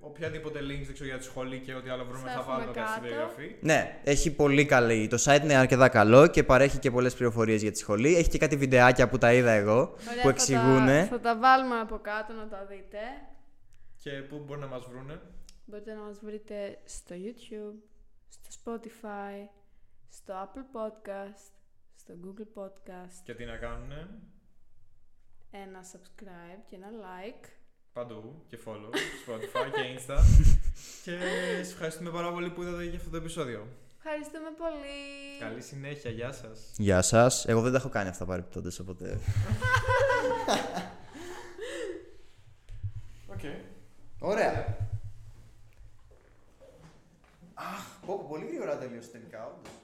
[0.00, 2.72] οποιαδήποτε links δεν ξέρω για τη σχολή και ό,τι άλλο βρούμε Θα θα έχουμε βάλουμε
[2.72, 3.08] κάτι στην κάτω.
[3.08, 3.56] περιγραφή.
[3.60, 5.06] Ναι, έχει πολύ καλή.
[5.08, 8.16] Το site είναι αρκετά καλό και παρέχει και πολλές πληροφορίες για τη σχολή.
[8.16, 10.86] Έχει και κάτι βιντεάκια που τα είδα εγώ, Ωραία, που θα εξηγούν.
[10.86, 12.98] τα, θα τα βάλουμε από κάτω να τα δείτε.
[14.02, 15.20] Και πού μπορεί να μας βρούνε.
[15.64, 17.78] Μπορείτε να μας βρείτε στο YouTube,
[18.28, 19.48] στο Spotify,
[20.08, 21.52] στο Apple Podcast,
[21.96, 24.08] στο Google Podcast, Και τι να κάνουνε;
[25.50, 27.48] ένα subscribe και ένα like
[27.92, 28.90] παντού και follow,
[29.26, 30.16] Spotify και Insta.
[31.04, 31.18] και
[31.58, 33.68] σας ευχαριστούμε πάρα πολύ που είδατε για αυτό το επεισόδιο.
[34.04, 35.38] Ευχαριστούμε πολύ.
[35.40, 36.70] Καλή συνέχεια, γεια σας.
[36.76, 37.46] Γεια σας.
[37.46, 39.20] Εγώ δεν τα έχω κάνει αυτά παρεπτόντες, οπότε...
[43.36, 43.60] Okay.
[44.30, 44.76] Ωραία.
[47.54, 49.81] Αχ, πω, πω, πολύ γρήγορα τελείωσε τελικά, όντως.